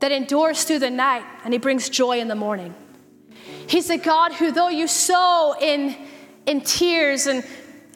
that 0.02 0.12
endures 0.12 0.66
through 0.66 0.80
the 0.80 0.92
night 0.92 1.24
and 1.44 1.52
He 1.52 1.58
brings 1.58 1.90
joy 1.90 2.20
in 2.20 2.28
the 2.28 2.36
morning. 2.36 2.76
He's 3.68 3.90
a 3.90 3.98
God 3.98 4.34
who, 4.34 4.52
though 4.52 4.70
you 4.70 4.88
sow 4.88 5.56
in, 5.60 5.96
in 6.46 6.62
tears 6.62 7.28
and 7.28 7.44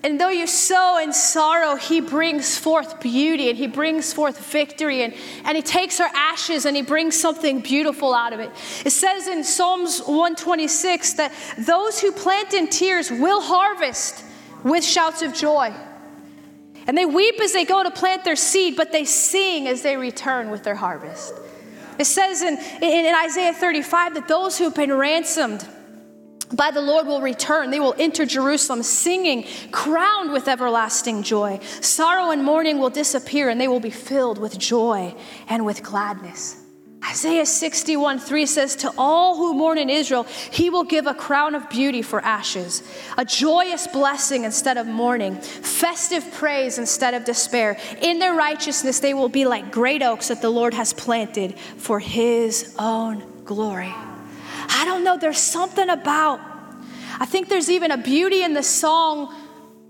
and 0.03 0.19
though 0.19 0.29
you 0.29 0.47
sow 0.47 0.97
in 0.97 1.13
sorrow, 1.13 1.75
he 1.75 2.01
brings 2.01 2.57
forth 2.57 2.99
beauty 2.99 3.49
and 3.49 3.57
he 3.57 3.67
brings 3.67 4.11
forth 4.11 4.39
victory. 4.51 5.03
And, 5.03 5.13
and 5.45 5.55
he 5.55 5.61
takes 5.61 5.99
our 5.99 6.09
ashes 6.15 6.65
and 6.65 6.75
he 6.75 6.81
brings 6.81 7.19
something 7.19 7.59
beautiful 7.59 8.13
out 8.13 8.33
of 8.33 8.39
it. 8.39 8.49
It 8.83 8.89
says 8.89 9.27
in 9.27 9.43
Psalms 9.43 9.99
126 9.99 11.13
that 11.13 11.31
those 11.59 12.01
who 12.01 12.11
plant 12.11 12.53
in 12.53 12.67
tears 12.67 13.11
will 13.11 13.41
harvest 13.41 14.23
with 14.63 14.83
shouts 14.83 15.21
of 15.21 15.35
joy. 15.35 15.71
And 16.87 16.97
they 16.97 17.05
weep 17.05 17.39
as 17.39 17.53
they 17.53 17.63
go 17.63 17.83
to 17.83 17.91
plant 17.91 18.23
their 18.23 18.35
seed, 18.35 18.75
but 18.75 18.91
they 18.91 19.05
sing 19.05 19.67
as 19.67 19.83
they 19.83 19.97
return 19.97 20.49
with 20.49 20.63
their 20.63 20.75
harvest. 20.75 21.35
It 22.01 22.05
says 22.05 22.41
in, 22.41 22.57
in, 22.57 23.05
in 23.05 23.15
Isaiah 23.15 23.53
35 23.53 24.15
that 24.15 24.27
those 24.27 24.57
who 24.57 24.63
have 24.63 24.73
been 24.73 24.91
ransomed, 24.91 25.67
by 26.51 26.71
the 26.71 26.81
Lord 26.81 27.05
will 27.05 27.21
return. 27.21 27.69
They 27.69 27.79
will 27.79 27.93
enter 27.97 28.25
Jerusalem 28.25 28.81
singing, 28.81 29.45
crowned 29.71 30.31
with 30.31 30.47
everlasting 30.47 31.21
joy. 31.21 31.59
Sorrow 31.79 32.31
and 32.31 32.43
mourning 32.43 32.79
will 32.79 32.89
disappear, 32.89 33.49
and 33.49 33.61
they 33.61 33.67
will 33.67 33.79
be 33.79 33.91
filled 33.91 34.39
with 34.39 34.57
joy 34.57 35.15
and 35.47 35.63
with 35.63 35.83
gladness. 35.83 36.60
Isaiah 37.03 37.45
61 37.45 38.19
3 38.19 38.45
says, 38.45 38.75
To 38.77 38.93
all 38.97 39.35
who 39.35 39.53
mourn 39.53 39.77
in 39.77 39.89
Israel, 39.89 40.23
he 40.51 40.69
will 40.69 40.83
give 40.83 41.07
a 41.07 41.13
crown 41.13 41.55
of 41.55 41.69
beauty 41.69 42.01
for 42.01 42.21
ashes, 42.21 42.83
a 43.17 43.25
joyous 43.25 43.87
blessing 43.87 44.43
instead 44.43 44.77
of 44.77 44.85
mourning, 44.85 45.35
festive 45.35 46.31
praise 46.33 46.77
instead 46.77 47.13
of 47.13 47.25
despair. 47.25 47.77
In 48.01 48.19
their 48.19 48.33
righteousness, 48.33 48.99
they 48.99 49.13
will 49.13 49.29
be 49.29 49.45
like 49.45 49.71
great 49.71 50.03
oaks 50.03 50.27
that 50.27 50.41
the 50.41 50.49
Lord 50.49 50.75
has 50.75 50.93
planted 50.93 51.57
for 51.57 51.99
his 51.99 52.75
own 52.77 53.23
glory. 53.45 53.93
I 54.69 54.85
don't 54.85 55.03
know, 55.03 55.17
there's 55.17 55.39
something 55.39 55.89
about, 55.89 56.39
I 57.19 57.25
think 57.25 57.49
there's 57.49 57.69
even 57.69 57.89
a 57.89 57.97
beauty 57.97 58.43
in 58.43 58.53
the 58.53 58.63
song 58.63 59.35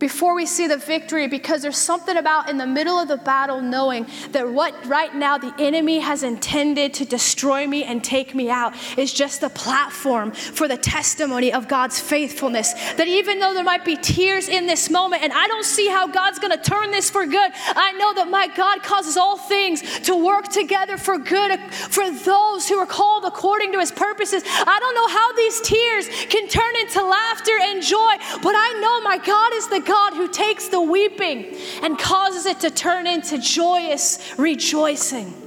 before 0.02 0.34
we 0.34 0.48
see 0.48 0.68
the 0.68 0.78
victory 0.78 1.28
because 1.28 1.62
there's 1.62 1.78
something 1.78 2.18
about 2.18 2.50
in 2.50 2.58
the 2.58 2.66
middle 2.66 2.98
of 2.98 3.08
the 3.08 3.18
battle 3.18 3.62
knowing 3.62 4.06
that 4.32 4.52
what 4.52 4.74
right 4.88 5.14
now 5.16 5.38
the 5.38 5.54
enemy 5.60 6.00
has 6.00 6.24
intended 6.24 6.92
to 6.92 7.06
destroy 7.06 7.68
me 7.68 7.84
and 7.84 8.04
take 8.04 8.34
me 8.34 8.50
out 8.50 8.74
is 8.98 9.14
just 9.14 9.44
a 9.44 9.50
platform 9.50 10.32
for 10.32 10.68
the 10.68 10.76
testimony 10.76 11.54
of 11.54 11.68
God's 11.68 12.00
faithfulness. 12.00 12.74
That 12.96 13.08
even 13.08 13.40
though 13.40 13.54
there 13.54 13.64
might 13.64 13.86
be 13.86 13.96
tears 13.96 14.50
in 14.50 14.66
this 14.66 14.90
moment 14.90 15.22
and 15.22 15.32
I 15.32 15.48
don't 15.48 15.64
see 15.64 15.88
how 15.88 16.08
God's 16.08 16.40
going 16.40 16.58
to 16.58 16.70
turn 16.70 16.90
this 16.90 17.12
for 17.12 17.28
good, 17.28 17.52
I 17.76 17.92
know 17.94 18.16
that 18.16 18.28
my 18.28 18.48
God 18.58 18.82
causes 18.82 19.18
all 19.18 19.38
things 19.38 19.84
to 20.02 20.16
work 20.16 20.48
together 20.48 20.98
for 20.98 21.20
good 21.20 21.60
for 21.72 22.10
those 22.10 22.68
who 22.68 22.78
are 22.78 22.88
called 22.88 23.24
according 23.26 23.72
to 23.74 23.80
his 23.80 23.92
purposes. 23.92 24.42
I 24.46 24.78
don't 24.80 24.96
know 24.96 25.10
how 25.10 25.34
these 25.34 25.62
tears 25.62 26.10
can 26.34 26.48
turn 26.48 26.76
into 26.82 27.04
laughter 27.04 27.58
and 27.62 27.84
joy, 27.84 28.14
but 28.42 28.56
I 28.58 28.80
know 28.82 29.02
my 29.02 29.20
God 29.20 29.54
is 29.54 29.68
the 29.68 29.80
God 29.80 29.91
who 30.14 30.28
takes 30.28 30.68
the 30.68 30.82
weeping 30.82 31.56
and 31.82 31.98
causes 31.98 32.46
it 32.46 32.60
to 32.62 32.70
turn 32.70 33.08
into 33.08 33.38
joyous 33.38 34.20
rejoicing. 34.38 35.42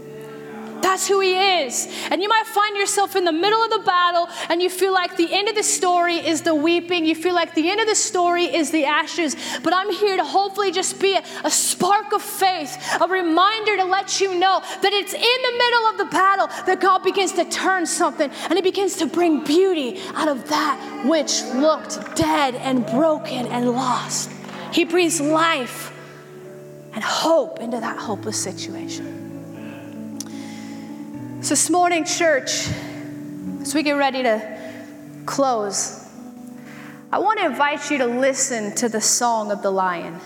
That's 0.84 1.08
who 1.08 1.20
he 1.20 1.62
is. 1.62 1.88
And 2.10 2.22
you 2.22 2.28
might 2.28 2.44
find 2.46 2.76
yourself 2.76 3.16
in 3.16 3.24
the 3.24 3.32
middle 3.32 3.60
of 3.62 3.70
the 3.70 3.78
battle 3.78 4.28
and 4.50 4.60
you 4.60 4.68
feel 4.68 4.92
like 4.92 5.16
the 5.16 5.32
end 5.32 5.48
of 5.48 5.54
the 5.54 5.62
story 5.62 6.16
is 6.16 6.42
the 6.42 6.54
weeping. 6.54 7.06
You 7.06 7.14
feel 7.14 7.34
like 7.34 7.54
the 7.54 7.70
end 7.70 7.80
of 7.80 7.86
the 7.86 7.94
story 7.94 8.44
is 8.44 8.70
the 8.70 8.84
ashes. 8.84 9.34
But 9.62 9.72
I'm 9.72 9.90
here 9.90 10.18
to 10.18 10.24
hopefully 10.24 10.72
just 10.72 11.00
be 11.00 11.16
a, 11.16 11.22
a 11.42 11.50
spark 11.50 12.12
of 12.12 12.20
faith, 12.20 12.76
a 13.00 13.08
reminder 13.08 13.78
to 13.78 13.84
let 13.84 14.20
you 14.20 14.34
know 14.34 14.60
that 14.60 14.92
it's 14.92 15.14
in 15.14 15.20
the 15.20 15.58
middle 15.58 15.86
of 15.86 15.98
the 15.98 16.16
battle 16.16 16.48
that 16.66 16.82
God 16.82 17.02
begins 17.02 17.32
to 17.32 17.46
turn 17.46 17.86
something 17.86 18.30
and 18.50 18.52
he 18.52 18.60
begins 18.60 18.96
to 18.96 19.06
bring 19.06 19.42
beauty 19.42 20.02
out 20.14 20.28
of 20.28 20.50
that 20.50 21.06
which 21.06 21.42
looked 21.54 22.14
dead 22.14 22.56
and 22.56 22.84
broken 22.84 23.46
and 23.46 23.70
lost. 23.70 24.33
He 24.74 24.84
breathes 24.84 25.20
life 25.20 25.96
and 26.94 27.04
hope 27.04 27.60
into 27.60 27.78
that 27.78 27.96
hopeless 27.96 28.42
situation. 28.42 30.18
So, 31.42 31.50
this 31.50 31.70
morning, 31.70 32.04
church, 32.04 32.66
as 33.60 33.72
we 33.72 33.84
get 33.84 33.92
ready 33.92 34.24
to 34.24 34.58
close, 35.26 36.10
I 37.12 37.20
want 37.20 37.38
to 37.38 37.46
invite 37.46 37.88
you 37.88 37.98
to 37.98 38.06
listen 38.06 38.74
to 38.74 38.88
the 38.88 39.00
song 39.00 39.52
of 39.52 39.62
the 39.62 39.70
lion. 39.70 40.18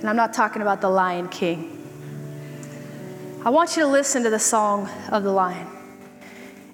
And 0.00 0.04
I'm 0.06 0.16
not 0.16 0.34
talking 0.34 0.60
about 0.60 0.82
the 0.82 0.90
Lion 0.90 1.30
King. 1.30 1.70
I 3.46 3.48
want 3.48 3.78
you 3.78 3.84
to 3.84 3.88
listen 3.88 4.24
to 4.24 4.30
the 4.30 4.38
song 4.38 4.90
of 5.08 5.22
the 5.22 5.32
lion. 5.32 5.68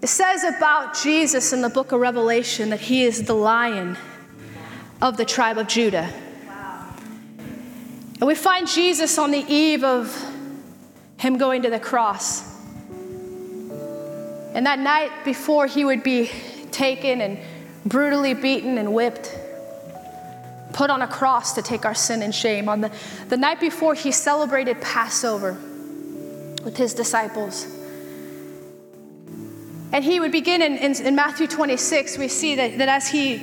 It 0.03 0.09
says 0.09 0.43
about 0.43 0.97
Jesus 1.01 1.53
in 1.53 1.61
the 1.61 1.69
book 1.69 1.93
of 1.93 2.01
Revelation 2.01 2.71
that 2.71 2.81
he 2.81 3.05
is 3.05 3.23
the 3.29 3.35
lion 3.35 3.97
of 5.01 5.17
the 5.17 5.25
tribe 5.25 5.59
of 5.59 5.67
Judah. 5.67 6.13
And 8.21 8.27
we 8.27 8.35
find 8.35 8.69
Jesus 8.69 9.17
on 9.17 9.31
the 9.31 9.45
eve 9.49 9.83
of 9.83 10.15
him 11.17 11.39
going 11.39 11.63
to 11.63 11.71
the 11.71 11.81
cross. 11.81 12.43
And 14.55 14.67
that 14.67 14.79
night 14.79 15.11
before 15.25 15.67
he 15.67 15.85
would 15.85 16.03
be 16.03 16.31
taken 16.71 17.21
and 17.21 17.39
brutally 17.87 18.35
beaten 18.35 18.77
and 18.77 18.93
whipped, 18.93 19.39
put 20.75 20.91
on 20.91 21.01
a 21.01 21.07
cross 21.07 21.55
to 21.55 21.63
take 21.63 21.85
our 21.87 21.95
sin 21.95 22.21
and 22.21 22.35
shame, 22.35 22.69
on 22.69 22.83
the, 22.83 22.93
the 23.29 23.37
night 23.37 23.59
before 23.59 23.95
he 23.95 24.13
celebrated 24.13 24.81
Passover 24.81 25.53
with 26.63 26.77
his 26.77 26.93
disciples, 26.93 27.67
And 29.93 30.05
he 30.05 30.21
would 30.21 30.31
begin 30.31 30.63
in, 30.63 30.77
in, 30.77 31.07
in 31.07 31.15
Matthew 31.15 31.47
26, 31.47 32.19
we 32.19 32.29
see 32.29 32.55
that, 32.57 32.79
that 32.79 32.89
as 32.89 33.09
he 33.09 33.43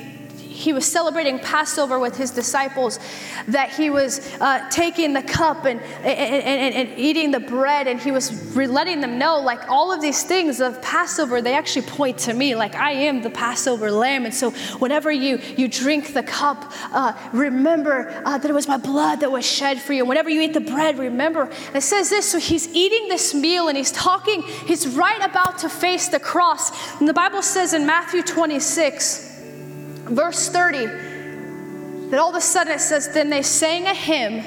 he 0.58 0.74
was 0.74 0.86
celebrating 0.86 1.38
Passover 1.40 2.00
with 2.00 2.18
his 2.18 2.32
disciples, 2.32 3.00
that 3.48 3.70
he 3.70 3.90
was 3.92 4.36
uh, 4.42 4.68
taking 4.70 5.14
the 5.14 5.22
cup 5.22 5.66
and, 5.66 5.80
and, 5.80 6.44
and, 6.44 6.76
and, 6.76 7.00
eating 7.00 7.30
the 7.30 7.40
bread, 7.40 7.88
and 7.88 8.00
he 8.00 8.12
was 8.12 8.56
letting 8.56 9.02
them 9.02 9.20
know, 9.20 9.40
like, 9.40 9.70
all 9.70 9.94
of 9.94 10.02
these 10.02 10.24
things 10.24 10.60
of 10.60 10.82
Passover, 10.82 11.42
they 11.42 11.54
actually 11.54 11.86
point 11.86 12.18
to 12.20 12.34
me, 12.34 12.56
like, 12.56 12.74
I 12.74 12.92
am 12.92 13.22
the 13.22 13.30
Passover 13.30 13.92
lamb. 13.92 14.26
And 14.26 14.34
so, 14.34 14.50
whenever 14.80 15.12
you, 15.12 15.40
you 15.56 15.68
drink 15.68 16.14
the 16.14 16.24
cup, 16.24 16.74
uh, 16.92 17.14
remember 17.34 18.10
uh, 18.26 18.40
that 18.40 18.50
it 18.50 18.54
was 18.54 18.68
my 18.68 18.78
blood 18.78 19.20
that 19.20 19.32
was 19.32 19.46
shed 19.46 19.80
for 19.80 19.94
you. 19.94 20.06
Whenever 20.06 20.30
you 20.30 20.42
eat 20.42 20.54
the 20.54 20.60
bread, 20.60 20.98
remember. 20.98 21.44
And 21.44 21.76
it 21.76 21.84
says 21.84 22.10
this 22.10 22.32
so 22.32 22.40
he's 22.40 22.68
eating 22.74 23.10
this 23.10 23.36
meal 23.36 23.68
and 23.68 23.78
he's 23.78 23.92
talking, 23.92 24.42
he's 24.42 24.88
right 24.88 25.24
about 25.24 25.60
to 25.60 25.70
face 25.70 26.08
the 26.08 26.20
cross. 26.20 27.00
And 27.00 27.08
the 27.08 27.14
Bible 27.14 27.44
says 27.44 27.74
in 27.74 27.86
Matthew 27.86 28.24
26, 28.24 29.37
verse 30.10 30.50
30, 30.50 30.86
that 32.10 32.20
all 32.20 32.30
of 32.30 32.36
a 32.36 32.42
sudden 32.42 32.74
it 32.74 32.80
says, 32.80 33.14
Then 33.14 33.30
they 33.30 33.42
sang 33.42 33.86
a 33.86 33.94
hymn 33.94 34.40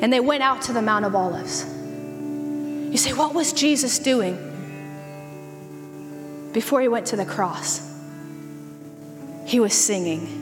and 0.00 0.12
they 0.12 0.20
went 0.20 0.42
out 0.42 0.62
to 0.62 0.72
the 0.72 0.82
Mount 0.82 1.04
of 1.04 1.14
Olives. 1.14 1.64
You 1.64 2.96
say, 2.96 3.12
What 3.12 3.34
was 3.34 3.52
Jesus 3.52 3.98
doing 3.98 4.36
before 6.52 6.80
he 6.80 6.88
went 6.88 7.06
to 7.08 7.16
the 7.16 7.24
cross? 7.24 7.88
He 9.46 9.60
was 9.60 9.74
singing. 9.74 10.40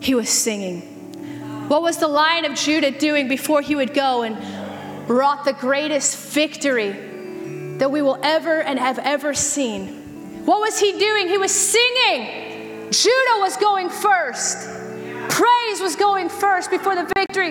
He 0.00 0.14
was 0.14 0.28
singing. 0.28 0.80
What 1.68 1.82
was 1.82 1.98
the 1.98 2.08
Lion 2.08 2.44
of 2.46 2.54
Judah 2.56 2.90
doing 2.90 3.28
before 3.28 3.60
he 3.60 3.76
would 3.76 3.94
go 3.94 4.22
and 4.22 5.08
wrought 5.08 5.44
the 5.44 5.52
greatest 5.52 6.32
victory 6.32 6.90
that 7.78 7.90
we 7.90 8.02
will 8.02 8.18
ever 8.22 8.60
and 8.60 8.78
have 8.78 8.98
ever 8.98 9.34
seen? 9.34 9.99
What 10.50 10.62
was 10.62 10.80
he 10.80 10.90
doing? 10.98 11.28
He 11.28 11.38
was 11.38 11.54
singing. 11.54 12.90
Judah 12.90 13.38
was 13.38 13.56
going 13.56 13.88
first. 13.88 14.68
Praise 15.28 15.80
was 15.80 15.94
going 15.94 16.28
first 16.28 16.72
before 16.72 16.96
the 16.96 17.08
victory. 17.14 17.50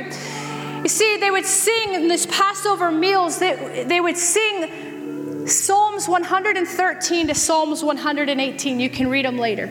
You 0.84 0.90
see, 0.90 1.16
they 1.16 1.32
would 1.32 1.46
sing 1.46 1.94
in 1.94 2.10
this 2.10 2.26
Passover 2.26 2.92
meals, 2.92 3.40
they, 3.40 3.86
they 3.88 4.02
would 4.02 4.18
sing 4.18 5.48
Psalms 5.48 6.10
113 6.10 7.28
to 7.28 7.34
Psalms 7.34 7.86
118. 7.86 8.82
You 8.82 8.90
can 8.90 9.10
read 9.10 9.24
them 9.24 9.38
later. 9.38 9.68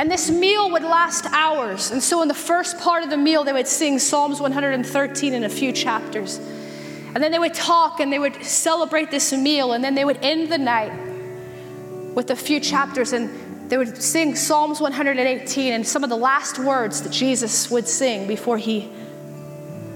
And 0.00 0.10
this 0.10 0.28
meal 0.28 0.72
would 0.72 0.82
last 0.82 1.24
hours. 1.26 1.92
And 1.92 2.02
so, 2.02 2.20
in 2.22 2.26
the 2.26 2.34
first 2.34 2.80
part 2.80 3.04
of 3.04 3.10
the 3.10 3.16
meal, 3.16 3.44
they 3.44 3.52
would 3.52 3.68
sing 3.68 4.00
Psalms 4.00 4.40
113 4.40 5.34
in 5.34 5.44
a 5.44 5.48
few 5.48 5.70
chapters. 5.70 6.38
And 7.14 7.22
then 7.22 7.30
they 7.30 7.38
would 7.38 7.54
talk 7.54 8.00
and 8.00 8.12
they 8.12 8.18
would 8.18 8.42
celebrate 8.42 9.12
this 9.12 9.32
meal. 9.32 9.72
And 9.72 9.84
then 9.84 9.94
they 9.94 10.04
would 10.04 10.18
end 10.20 10.50
the 10.50 10.58
night 10.58 11.07
with 12.14 12.30
a 12.30 12.36
few 12.36 12.60
chapters, 12.60 13.12
and 13.12 13.70
they 13.70 13.76
would 13.76 14.00
sing 14.02 14.34
Psalms 14.34 14.80
118 14.80 15.72
and 15.72 15.86
some 15.86 16.02
of 16.02 16.10
the 16.10 16.16
last 16.16 16.58
words 16.58 17.02
that 17.02 17.12
Jesus 17.12 17.70
would 17.70 17.86
sing 17.86 18.26
before 18.26 18.58
he 18.58 18.90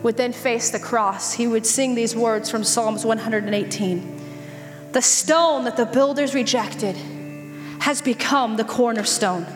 would 0.02 0.16
then 0.16 0.32
face 0.32 0.70
the 0.70 0.78
cross. 0.78 1.32
He 1.32 1.46
would 1.46 1.64
sing 1.64 1.94
these 1.94 2.14
words 2.14 2.50
from 2.50 2.64
Psalms 2.64 3.04
118 3.04 4.20
The 4.92 5.02
stone 5.02 5.64
that 5.64 5.76
the 5.76 5.86
builders 5.86 6.34
rejected 6.34 6.96
has 7.80 8.02
become 8.02 8.56
the 8.56 8.64
cornerstone. 8.64 9.46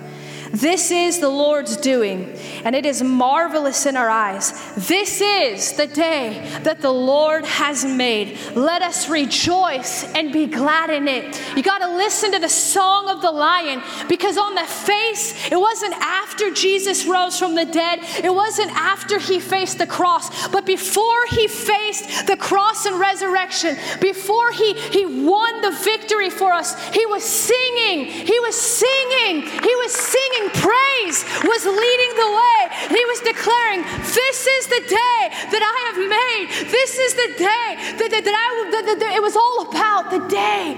This 0.52 0.90
is 0.90 1.18
the 1.18 1.28
Lord's 1.28 1.76
doing, 1.76 2.32
and 2.64 2.74
it 2.74 2.87
is 2.87 3.02
marvelous 3.02 3.87
in 3.87 3.96
our 3.96 4.09
eyes. 4.09 4.52
This 4.87 5.20
is 5.20 5.72
the 5.72 5.87
day 5.87 6.48
that 6.62 6.80
the 6.80 6.90
Lord 6.90 7.44
has 7.44 7.85
made. 7.85 8.38
Let 8.54 8.82
us 8.82 9.09
rejoice 9.09 10.04
and 10.14 10.32
be 10.32 10.46
glad 10.46 10.90
in 10.90 11.09
it. 11.09 11.40
You 11.56 11.62
got 11.62 11.78
to 11.78 11.96
listen 11.96 12.32
to 12.32 12.38
the 12.38 12.48
song 12.48 13.09
of 13.09 13.22
the 13.22 13.30
lion 13.30 13.82
because 14.09 14.38
on 14.38 14.54
the 14.54 14.64
face, 14.64 15.50
it 15.50 15.59
wasn't 15.59 15.94
after 15.94 16.50
Jesus 16.50 17.06
rose 17.06 17.38
from 17.38 17.54
the 17.54 17.64
dead, 17.64 18.00
it 18.22 18.32
wasn't 18.32 18.70
after 18.72 19.18
he 19.18 19.40
faced 19.40 19.78
the 19.78 19.87
cross, 19.87 20.48
but 20.48 20.64
before 20.64 21.26
he 21.30 21.48
faced 21.48 22.26
the 22.26 22.37
cross 22.37 22.87
and 22.87 22.98
resurrection, 23.00 23.76
before 24.00 24.52
he, 24.52 24.74
he 24.74 25.06
won 25.06 25.61
the 25.61 25.72
victory 25.82 26.30
for 26.30 26.52
us, 26.52 26.76
he 26.92 27.04
was 27.06 27.24
singing, 27.24 28.06
he 28.06 28.38
was 28.40 28.54
singing, 28.54 29.42
he 29.42 29.74
was 29.76 29.92
singing 29.92 30.36
singing 30.37 30.51
praise, 30.51 31.25
was 31.44 31.64
leading 31.64 32.12
the 32.16 32.31
way. 32.40 32.61
He 32.88 33.05
was 33.07 33.20
declaring, 33.20 33.83
This 34.03 34.46
is 34.46 34.66
the 34.66 34.81
day 34.88 35.31
that 35.51 35.62
I 35.62 35.79
have 35.88 35.99
made. 36.09 36.70
This 36.70 36.99
is 36.99 37.14
the 37.14 37.35
day 37.38 37.77
that, 37.99 38.11
that, 38.11 38.25
that 38.25 38.35
I, 38.35 38.70
that, 38.70 38.99
that, 39.01 39.14
it 39.14 39.22
was 39.22 39.37
all 39.37 39.68
about 39.68 40.11
the 40.11 40.29
day 40.29 40.75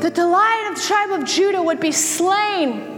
that 0.00 0.14
the 0.14 0.26
lion 0.26 0.72
of 0.72 0.74
the 0.76 0.82
tribe 0.82 1.10
of 1.10 1.24
Judah 1.24 1.62
would 1.62 1.80
be 1.80 1.92
slain 1.92 2.88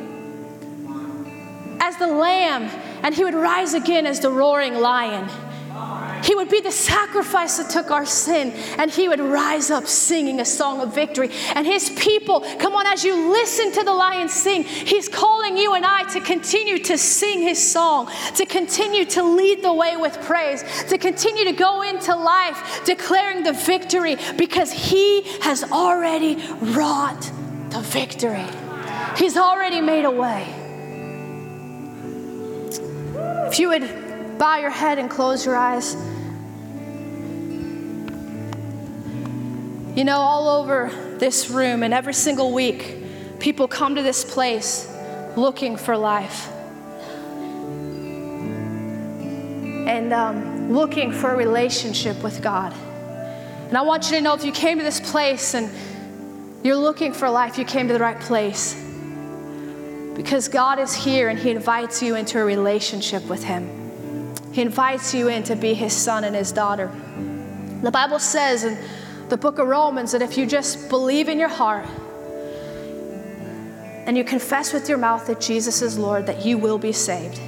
as 1.81 1.97
the 1.99 2.07
lamb, 2.07 2.71
and 3.03 3.15
he 3.15 3.25
would 3.25 3.35
rise 3.35 3.75
again 3.75 4.07
as 4.07 4.21
the 4.21 4.31
roaring 4.31 4.75
lion. 4.75 5.29
He 6.25 6.35
would 6.35 6.49
be 6.49 6.61
the 6.61 6.73
sacrifice 6.73 7.59
that 7.59 7.69
took 7.69 7.91
our 7.91 8.07
sin, 8.07 8.53
and 8.79 8.91
He 8.91 9.09
would 9.09 9.21
rise 9.21 9.71
up 9.71 9.87
singing 9.87 10.41
a 10.41 10.45
song 10.45 10.81
of 10.81 10.95
victory. 10.95 11.31
And 11.55 11.67
His 11.67 11.91
people, 11.91 12.41
come 12.59 12.75
on, 12.75 12.87
as 12.87 13.05
you 13.05 13.31
listen 13.31 13.73
to 13.73 13.85
the 13.85 13.93
lion 13.93 14.31
sing, 14.31 14.65
He's 14.65 15.09
calling 15.09 15.59
you 15.59 15.75
and 15.75 15.85
I 15.85 16.05
to 16.15 16.21
continue 16.21 16.79
to 16.79 16.97
sing 16.97 17.43
His 17.43 17.59
song, 17.63 18.11
to 18.37 18.47
continue 18.47 19.05
to 19.07 19.23
lead 19.23 19.63
the 19.63 19.73
way 19.73 19.97
with 19.97 20.19
praise, 20.23 20.65
to 20.89 20.97
continue 20.97 21.45
to 21.45 21.53
go 21.53 21.83
into 21.83 22.17
life 22.17 22.83
declaring 22.87 23.43
the 23.43 23.53
victory 23.53 24.17
because 24.39 24.73
He 24.73 25.23
has 25.43 25.63
already 25.63 26.37
wrought 26.61 27.31
the 27.69 27.81
victory. 27.81 28.47
He's 29.17 29.37
already 29.37 29.83
made 29.83 30.07
a 30.07 30.11
way. 30.11 30.47
If 33.47 33.59
you 33.59 33.69
would 33.69 34.39
bow 34.39 34.57
your 34.57 34.71
head 34.71 34.99
and 34.99 35.11
close 35.11 35.47
your 35.47 35.57
eyes. 35.57 35.97
You 39.95 40.03
know, 40.03 40.19
all 40.19 40.49
over 40.49 40.91
this 41.19 41.51
room 41.51 41.85
and 41.85 41.95
every 41.95 42.15
single 42.15 42.53
week, 42.53 42.97
people 43.39 43.69
come 43.69 43.95
to 43.95 44.03
this 44.03 44.25
place 44.25 44.93
looking 45.37 45.77
for 45.77 45.97
life 45.97 46.51
and 49.87 50.13
um, 50.13 50.73
looking 50.73 51.13
for 51.13 51.31
a 51.31 51.37
relationship 51.37 52.21
with 52.25 52.43
God. 52.43 52.73
And 53.69 53.79
I 53.79 53.83
want 53.83 54.11
you 54.11 54.17
to 54.17 54.21
know 54.21 54.35
if 54.35 54.45
you 54.45 54.51
came 54.51 54.79
to 54.79 54.85
this 54.85 54.99
place 54.99 55.55
and 55.55 55.71
you're 56.65 56.75
looking 56.75 57.13
for 57.13 57.31
life, 57.31 57.57
you 57.57 57.65
came 57.65 57.87
to 57.87 57.93
the 57.93 58.01
right 58.01 58.19
place. 58.19 58.75
Because 60.17 60.49
God 60.49 60.81
is 60.81 60.93
here 60.93 61.29
and 61.29 61.39
He 61.39 61.53
invites 61.53 62.03
you 62.03 62.17
into 62.17 62.41
a 62.41 62.45
relationship 62.45 63.25
with 63.29 63.45
Him. 63.45 64.35
He 64.51 64.61
invites 64.61 65.15
you 65.15 65.29
in 65.29 65.45
to 65.45 65.55
be 65.55 65.73
His 65.73 65.93
son 65.93 66.25
and 66.25 66.35
His 66.35 66.51
daughter. 66.51 66.91
The 67.83 67.93
Bible 67.93 68.19
says 68.19 68.65
the 69.29 69.37
book 69.37 69.59
of 69.59 69.67
Romans 69.69 70.13
that 70.13 70.23
if 70.23 70.37
you 70.37 70.47
just 70.47 70.89
believe 70.89 71.29
in 71.29 71.39
your 71.39 71.49
heart 71.49 71.87
and 74.07 74.17
you 74.17 74.25
confess 74.25 74.73
with 74.73 74.89
your 74.89 74.99
mouth 74.99 75.27
that 75.27 75.41
Jesus 75.41 75.81
is 75.81 75.99
Lord, 75.99 76.27
that 76.27 76.45
you 76.45 76.59
will 76.59 76.79
be 76.79 76.93
saved. 76.93 77.39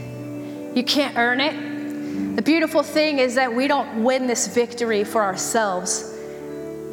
You 0.75 0.83
can't 0.85 1.17
earn 1.17 1.41
it. 1.41 2.37
The 2.37 2.43
beautiful 2.43 2.83
thing 2.83 3.19
is 3.19 3.35
that 3.35 3.55
we 3.55 3.69
don't 3.69 4.03
win 4.03 4.27
this 4.27 4.47
victory 4.47 5.05
for 5.05 5.23
ourselves. 5.23 6.15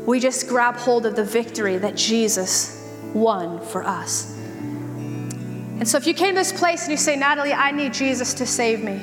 We 0.05 0.19
just 0.19 0.49
grab 0.49 0.75
hold 0.75 1.05
of 1.05 1.15
the 1.15 1.23
victory 1.23 1.77
that 1.77 1.95
Jesus 1.95 2.81
won 3.13 3.65
for 3.65 3.83
us. 3.83 4.37
And 4.37 5.87
so 5.87 5.97
if 5.97 6.05
you 6.05 6.13
came 6.13 6.35
to 6.35 6.39
this 6.39 6.51
place 6.51 6.83
and 6.83 6.91
you 6.91 6.97
say, 6.97 7.15
Natalie, 7.15 7.53
I 7.53 7.71
need 7.71 7.93
Jesus 7.93 8.33
to 8.35 8.45
save 8.45 8.83
me, 8.83 9.01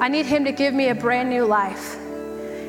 I 0.00 0.08
need 0.08 0.26
Him 0.26 0.44
to 0.46 0.52
give 0.52 0.74
me 0.74 0.88
a 0.88 0.94
brand 0.94 1.30
new 1.30 1.44
life 1.44 1.96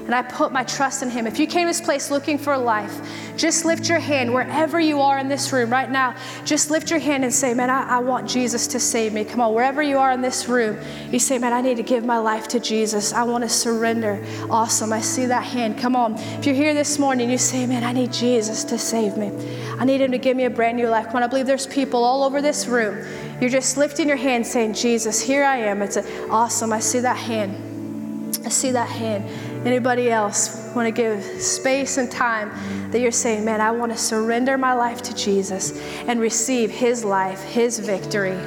and 0.06 0.16
I 0.16 0.22
put 0.22 0.52
my 0.52 0.64
trust 0.64 1.04
in 1.04 1.10
Him. 1.10 1.28
If 1.28 1.40
you 1.40 1.48
came 1.48 1.64
to 1.64 1.70
this 1.70 1.82
place 1.82 2.12
looking 2.12 2.38
for 2.38 2.54
a 2.54 2.58
life, 2.60 3.00
just 3.38 3.66
lift 3.66 3.88
your 3.88 4.00
hand 4.00 4.34
wherever 4.34 4.80
you 4.80 5.02
are 5.02 5.20
in 5.20 5.28
this 5.28 5.52
room 5.54 5.70
right 5.70 5.90
now. 5.90 6.16
Just 6.46 6.70
lift 6.70 6.90
your 6.90 7.00
hand 7.00 7.24
and 7.24 7.34
say, 7.34 7.54
Man, 7.54 7.70
I, 7.70 7.98
I 7.98 8.00
want 8.00 8.28
Jesus 8.28 8.68
to 8.68 8.80
save 8.80 9.14
me. 9.14 9.24
Come 9.24 9.42
on, 9.42 9.54
wherever 9.54 9.82
you 9.82 9.98
are 9.98 10.12
in 10.12 10.22
this 10.22 10.48
room, 10.48 10.78
you 11.12 11.20
say, 11.20 11.38
Man, 11.38 11.54
I 11.54 11.62
need 11.62 11.78
to 11.78 11.84
give 11.84 12.06
my 12.06 12.18
life 12.18 12.48
to 12.50 12.60
Jesus. 12.60 13.14
I 13.14 13.24
want 13.24 13.44
to 13.44 13.50
surrender. 13.50 14.24
Awesome. 14.50 14.92
I 14.92 15.02
see 15.02 15.26
that 15.28 15.44
hand. 15.44 15.78
Come 15.78 15.96
on. 15.96 16.16
If 16.16 16.46
you're 16.46 16.56
here 16.56 16.74
this 16.74 17.00
morning, 17.00 17.30
you 17.30 17.38
say, 17.38 17.66
Man, 17.66 17.84
I 17.84 17.92
need 17.92 18.12
Jesus 18.12 18.64
to 18.66 18.78
save 18.78 19.18
me. 19.18 19.32
I 19.80 19.86
need 19.86 20.02
Him 20.02 20.12
to 20.12 20.18
give 20.18 20.38
me 20.38 20.46
a 20.46 20.50
brand 20.50 20.78
new 20.78 20.88
life. 20.88 21.08
Come 21.08 21.18
on, 21.18 21.24
I 21.24 21.28
believe 21.28 21.46
there's 21.46 21.68
people 21.68 22.04
all 22.04 22.24
over 22.24 22.42
this 22.42 22.68
room. 22.68 23.06
You're 23.40 23.50
just 23.50 23.78
lifting 23.78 24.08
your 24.08 24.18
hand 24.18 24.46
saying, 24.46 24.76
Jesus, 24.76 25.20
here 25.20 25.44
I 25.44 25.58
am. 25.58 25.82
It's 25.82 25.98
a, 25.98 26.30
awesome. 26.30 26.72
I 26.72 26.80
see 26.80 27.00
that 27.00 27.18
hand. 27.18 28.38
I 28.46 28.50
see 28.50 28.72
that 28.72 28.88
hand. 28.88 29.26
Anybody 29.66 30.10
else 30.10 30.72
want 30.76 30.88
to 30.88 30.92
give 30.92 31.24
space 31.42 31.98
and 31.98 32.12
time 32.12 32.52
that 32.92 33.00
you're 33.00 33.12
saying, 33.12 33.46
man, 33.46 33.62
I 33.62 33.70
want 33.72 33.92
to 33.92 33.98
surrender 33.98 34.58
my 34.58 34.74
life 34.74 35.04
to 35.04 35.16
Jesus 35.16 35.80
and 36.08 36.20
receive 36.20 36.72
his 36.72 37.04
life, 37.06 37.42
his 37.44 37.78
victory 37.78 38.38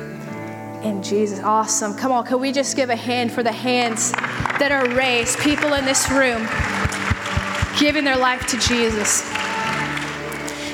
in 0.82 1.02
Jesus? 1.04 1.38
Awesome. 1.40 1.94
Come 1.94 2.10
on, 2.10 2.26
can 2.26 2.40
we 2.40 2.50
just 2.50 2.74
give 2.76 2.90
a 2.90 2.96
hand 2.96 3.30
for 3.30 3.44
the 3.44 3.52
hands 3.52 4.10
that 4.12 4.72
are 4.72 4.88
raised? 4.94 5.38
People 5.38 5.74
in 5.74 5.84
this 5.84 6.10
room 6.10 6.48
giving 7.78 8.04
their 8.04 8.18
life 8.18 8.46
to 8.48 8.58
Jesus. 8.58 9.22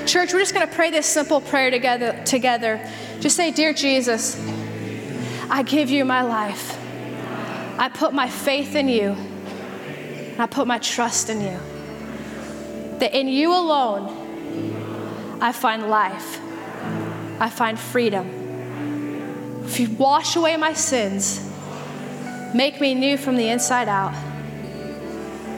church, 0.06 0.32
we're 0.32 0.40
just 0.40 0.54
going 0.54 0.66
to 0.66 0.74
pray 0.74 0.90
this 0.90 1.06
simple 1.06 1.40
prayer 1.40 1.70
together. 1.70 2.20
Together, 2.24 2.80
just 3.20 3.36
say, 3.36 3.50
"Dear 3.52 3.72
Jesus, 3.72 4.36
I 5.48 5.62
give 5.62 5.90
you 5.90 6.04
my 6.04 6.22
life. 6.22 6.76
I 7.78 7.88
put 7.88 8.12
my 8.12 8.28
faith 8.28 8.74
in 8.74 8.88
you. 8.88 9.16
I 10.42 10.46
put 10.46 10.66
my 10.66 10.78
trust 10.78 11.30
in 11.30 11.40
you. 11.40 11.58
That 12.98 13.14
in 13.18 13.28
you 13.28 13.52
alone, 13.52 15.38
I 15.40 15.52
find 15.52 15.88
life. 15.88 16.40
I 17.40 17.48
find 17.48 17.78
freedom. 17.78 19.64
If 19.64 19.80
you 19.80 19.90
wash 19.90 20.36
away 20.36 20.56
my 20.56 20.72
sins, 20.72 21.40
make 22.54 22.80
me 22.80 22.94
new 22.94 23.16
from 23.16 23.36
the 23.36 23.48
inside 23.48 23.88
out. 23.88 24.14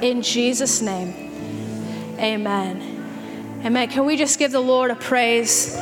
In 0.02 0.22
Jesus' 0.22 0.80
name, 0.82 1.14
amen. 2.18 2.92
Amen. 3.64 3.88
Can 3.88 4.04
we 4.04 4.16
just 4.16 4.38
give 4.38 4.50
the 4.50 4.60
Lord 4.60 4.90
a 4.90 4.96
praise? 4.96 5.76